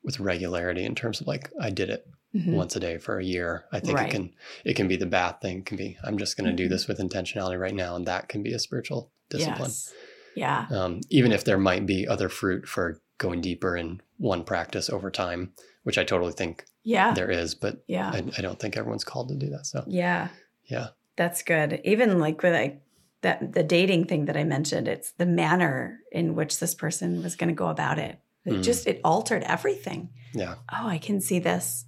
with 0.03 0.21
regularity 0.21 0.85
in 0.85 0.95
terms 0.95 1.21
of 1.21 1.27
like 1.27 1.51
I 1.61 1.71
did 1.71 1.89
it 1.91 2.07
Mhm. 2.35 2.53
once 2.55 2.75
a 2.77 2.81
day 2.81 2.99
for 2.99 3.19
a 3.19 3.25
year. 3.25 3.65
I 3.73 3.81
think 3.81 3.97
Right. 3.99 4.09
it 4.09 4.13
can 4.13 4.35
it 4.65 4.75
can 4.75 4.89
be 4.89 4.97
the 4.97 5.07
bath 5.07 5.37
thing. 5.41 5.59
It 5.59 5.67
can 5.67 5.77
be 5.77 5.97
I'm 6.03 6.19
just 6.19 6.37
going 6.37 6.51
to 6.51 6.57
do 6.57 6.67
Mhm. 6.67 6.71
this 6.71 6.89
with 6.89 6.99
intentionality 6.99 7.59
right 7.59 7.75
now, 7.75 7.97
and 7.97 8.07
that 8.07 8.29
can 8.29 8.43
be 8.43 8.53
a 8.53 8.59
spiritual 8.59 9.11
discipline. 9.31 9.71
Yes. 9.71 9.93
Yeah. 10.37 10.67
Um, 10.71 11.01
even 11.11 11.31
if 11.33 11.45
there 11.45 11.59
might 11.59 11.87
be 11.87 12.07
other 12.09 12.29
fruit 12.29 12.67
for 12.69 13.01
going 13.19 13.41
deeper 13.41 13.77
in 13.77 14.01
one 14.19 14.43
practice 14.45 14.91
over 14.91 15.11
time, 15.11 15.53
which 15.85 15.97
I 15.97 16.03
totally 16.05 16.33
think 16.33 16.65
Yeah. 16.83 17.15
there 17.15 17.31
is, 17.31 17.55
but 17.55 17.85
Yeah. 17.87 18.11
I, 18.13 18.19
I 18.37 18.43
don't 18.43 18.59
think 18.59 18.77
everyone's 18.77 19.05
called 19.05 19.29
to 19.29 19.37
do 19.37 19.49
that. 19.51 19.65
So 19.67 19.85
Yeah. 19.87 20.29
yeah, 20.67 20.89
That's 21.17 21.43
good. 21.45 21.81
Even 21.85 22.19
like 22.19 22.43
with 22.43 22.53
like 22.55 22.83
that 23.25 23.53
the 23.53 23.63
dating 23.65 24.07
thing 24.07 24.27
that 24.27 24.37
I 24.37 24.45
mentioned, 24.45 24.87
it's 24.89 25.11
the 25.13 25.27
manner 25.27 25.99
in 26.13 26.35
which 26.35 26.61
this 26.61 26.75
person 26.75 27.23
was 27.23 27.37
going 27.37 27.49
to 27.49 27.55
go 27.55 27.69
about 27.69 27.99
it. 27.99 28.21
It 28.47 28.53
Mm. 28.53 28.63
just 28.63 28.87
it 28.87 29.01
altered 29.03 29.43
everything. 29.43 30.11
yeah, 30.33 30.55
Oh, 30.73 30.87
I 30.89 30.99
can 30.99 31.21
see 31.21 31.39
this. 31.41 31.85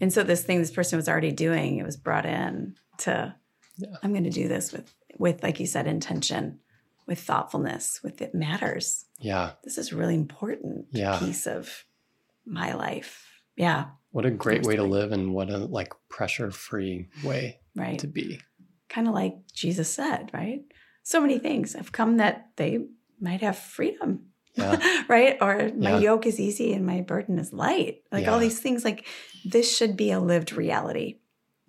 And 0.00 0.12
so 0.12 0.22
this 0.22 0.42
thing 0.44 0.58
this 0.60 0.70
person 0.70 0.96
was 0.96 1.08
already 1.08 1.32
doing, 1.32 1.78
it 1.78 1.84
was 1.84 1.96
brought 1.96 2.26
in 2.26 2.76
to 2.98 3.34
Yeah. 3.76 3.96
I'm 4.02 4.12
going 4.12 4.24
to 4.24 4.30
do 4.30 4.48
this 4.48 4.72
with 4.72 4.92
with 5.18 5.42
like 5.42 5.58
you 5.60 5.66
said 5.66 5.86
intention, 5.86 6.60
with 7.06 7.20
thoughtfulness, 7.20 8.02
with 8.02 8.20
it 8.22 8.34
matters. 8.34 9.04
yeah. 9.20 9.52
This 9.64 9.78
is 9.78 9.92
really 9.92 10.14
important 10.14 10.86
Yeah. 10.92 11.18
piece 11.18 11.46
of 11.46 11.84
my 12.46 12.72
life. 12.74 13.24
Yeah, 13.56 13.86
What 14.12 14.24
a 14.24 14.30
great 14.30 14.64
way 14.64 14.76
to 14.76 14.84
live, 14.84 15.10
and 15.12 15.34
what 15.34 15.50
a 15.50 15.58
like 15.58 15.92
pressure 16.08 16.50
free 16.52 17.08
way 17.24 17.58
right. 17.74 17.98
to 17.98 18.06
be. 18.06 18.40
Kind 18.88 19.08
of 19.08 19.14
like 19.14 19.34
Jesus 19.52 19.88
said, 19.90 20.30
right? 20.32 20.62
So 21.02 21.20
many 21.20 21.38
things 21.38 21.74
have 21.74 21.92
come 21.92 22.18
that 22.18 22.50
they 22.56 22.86
might 23.20 23.40
have 23.40 23.58
freedom, 23.58 24.26
Yeah. 24.54 25.02
right? 25.08 25.36
Or 25.40 25.70
my 25.76 25.92
Yeah. 25.92 25.98
yoke 25.98 26.26
is 26.26 26.38
easy 26.40 26.72
and 26.72 26.84
my 26.86 27.00
burden 27.00 27.38
is 27.38 27.52
light. 27.52 28.02
Like 28.12 28.28
all 28.28 28.38
these 28.38 28.60
things, 28.60 28.84
like 28.84 29.06
this 29.44 29.74
should 29.76 29.96
be 29.96 30.10
a 30.10 30.20
lived 30.20 30.52
reality. 30.52 31.18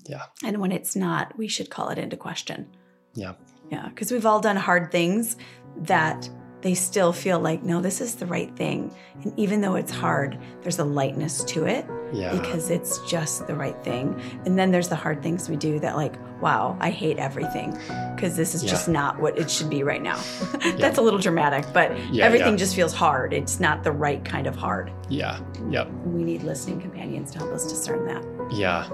Yeah. 0.08 0.26
And 0.44 0.60
when 0.60 0.72
it's 0.72 0.96
not, 0.96 1.38
we 1.38 1.48
should 1.48 1.70
call 1.70 1.90
it 1.90 1.98
into 1.98 2.18
question. 2.18 2.68
Yeah. 3.14 3.34
Yeah. 3.72 3.88
Because 3.90 4.12
we've 4.12 4.26
all 4.26 4.40
done 4.40 4.56
hard 4.58 4.92
things 4.92 5.36
that 5.78 6.30
they 6.62 6.74
still 6.74 7.14
feel 7.14 7.40
like, 7.40 7.64
no, 7.64 7.80
this 7.82 8.02
is 8.02 8.16
the 8.16 8.26
right 8.26 8.54
thing. 8.58 8.94
And 9.24 9.34
even 9.40 9.62
though 9.62 9.76
it's 9.76 9.92
hard, 9.92 10.38
there's 10.62 10.80
a 10.80 10.84
lightness 10.84 11.44
to 11.46 11.66
it 11.66 11.86
Yeah. 12.12 12.34
because 12.38 12.70
it's 12.70 13.00
just 13.10 13.48
the 13.48 13.56
right 13.56 13.82
thing. 13.84 14.20
And 14.46 14.60
then 14.60 14.70
there's 14.72 14.90
the 14.90 14.96
hard 14.98 15.24
things 15.24 15.48
we 15.50 15.56
do 15.56 15.80
that, 15.80 15.96
like, 15.96 16.16
wow, 16.42 16.76
I 16.82 16.90
hate 16.90 17.18
everything 17.18 17.78
because 18.16 18.36
this 18.36 18.56
is 18.56 18.64
Yeah. 18.66 18.72
just 18.72 18.90
not 18.90 19.20
what 19.22 19.38
it 19.40 19.50
should 19.50 19.70
be 19.70 19.84
right 19.84 20.02
now. 20.02 20.20
That's 20.78 20.98
a 20.98 21.02
little 21.02 21.20
dramatic, 21.20 21.66
but 21.74 21.92
everything 22.20 22.58
just 22.58 22.76
feels 22.76 22.94
hard. 22.94 23.32
It's 23.32 23.60
not 23.62 23.84
the 23.84 23.92
right 23.94 24.24
kind 24.26 24.46
of 24.48 24.56
hard. 24.58 24.92
yeah. 25.08 25.40
Yep. 25.70 25.90
We 26.08 26.24
need 26.24 26.44
listening 26.44 26.82
companions 26.82 27.32
to 27.32 27.40
help 27.40 27.52
us 27.54 27.66
discern 27.72 28.06
that. 28.08 28.24
Yeah. 28.52 28.88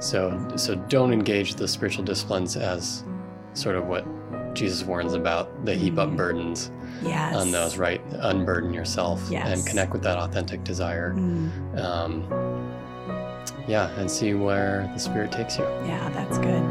So 0.00 0.38
so 0.56 0.74
don't 0.74 1.12
engage 1.12 1.54
the 1.54 1.66
spiritual 1.66 2.04
disciplines 2.04 2.56
as 2.56 3.04
sort 3.54 3.76
of 3.76 3.86
what 3.86 4.04
Jesus 4.54 4.84
warns 4.84 5.14
about. 5.14 5.48
the 5.64 5.74
heap 5.74 5.98
up 5.98 6.08
Mhm. 6.08 6.16
burdens 6.16 6.70
Yes. 7.02 7.34
on 7.36 7.50
those, 7.50 7.76
right? 7.76 8.00
Unburden 8.20 8.72
yourself 8.72 9.22
Yes. 9.30 9.46
and 9.46 9.66
connect 9.66 9.92
with 9.92 10.02
that 10.02 10.16
authentic 10.18 10.64
desire. 10.64 11.12
Mm, 11.14 11.78
Um, 11.78 12.24
yeah, 13.68 13.90
and 13.98 14.10
see 14.10 14.34
where 14.34 14.90
the 14.94 14.98
Spirit 14.98 15.30
takes 15.32 15.58
you. 15.58 15.64
yeah, 15.86 16.08
that's 16.10 16.38
good. 16.38 16.62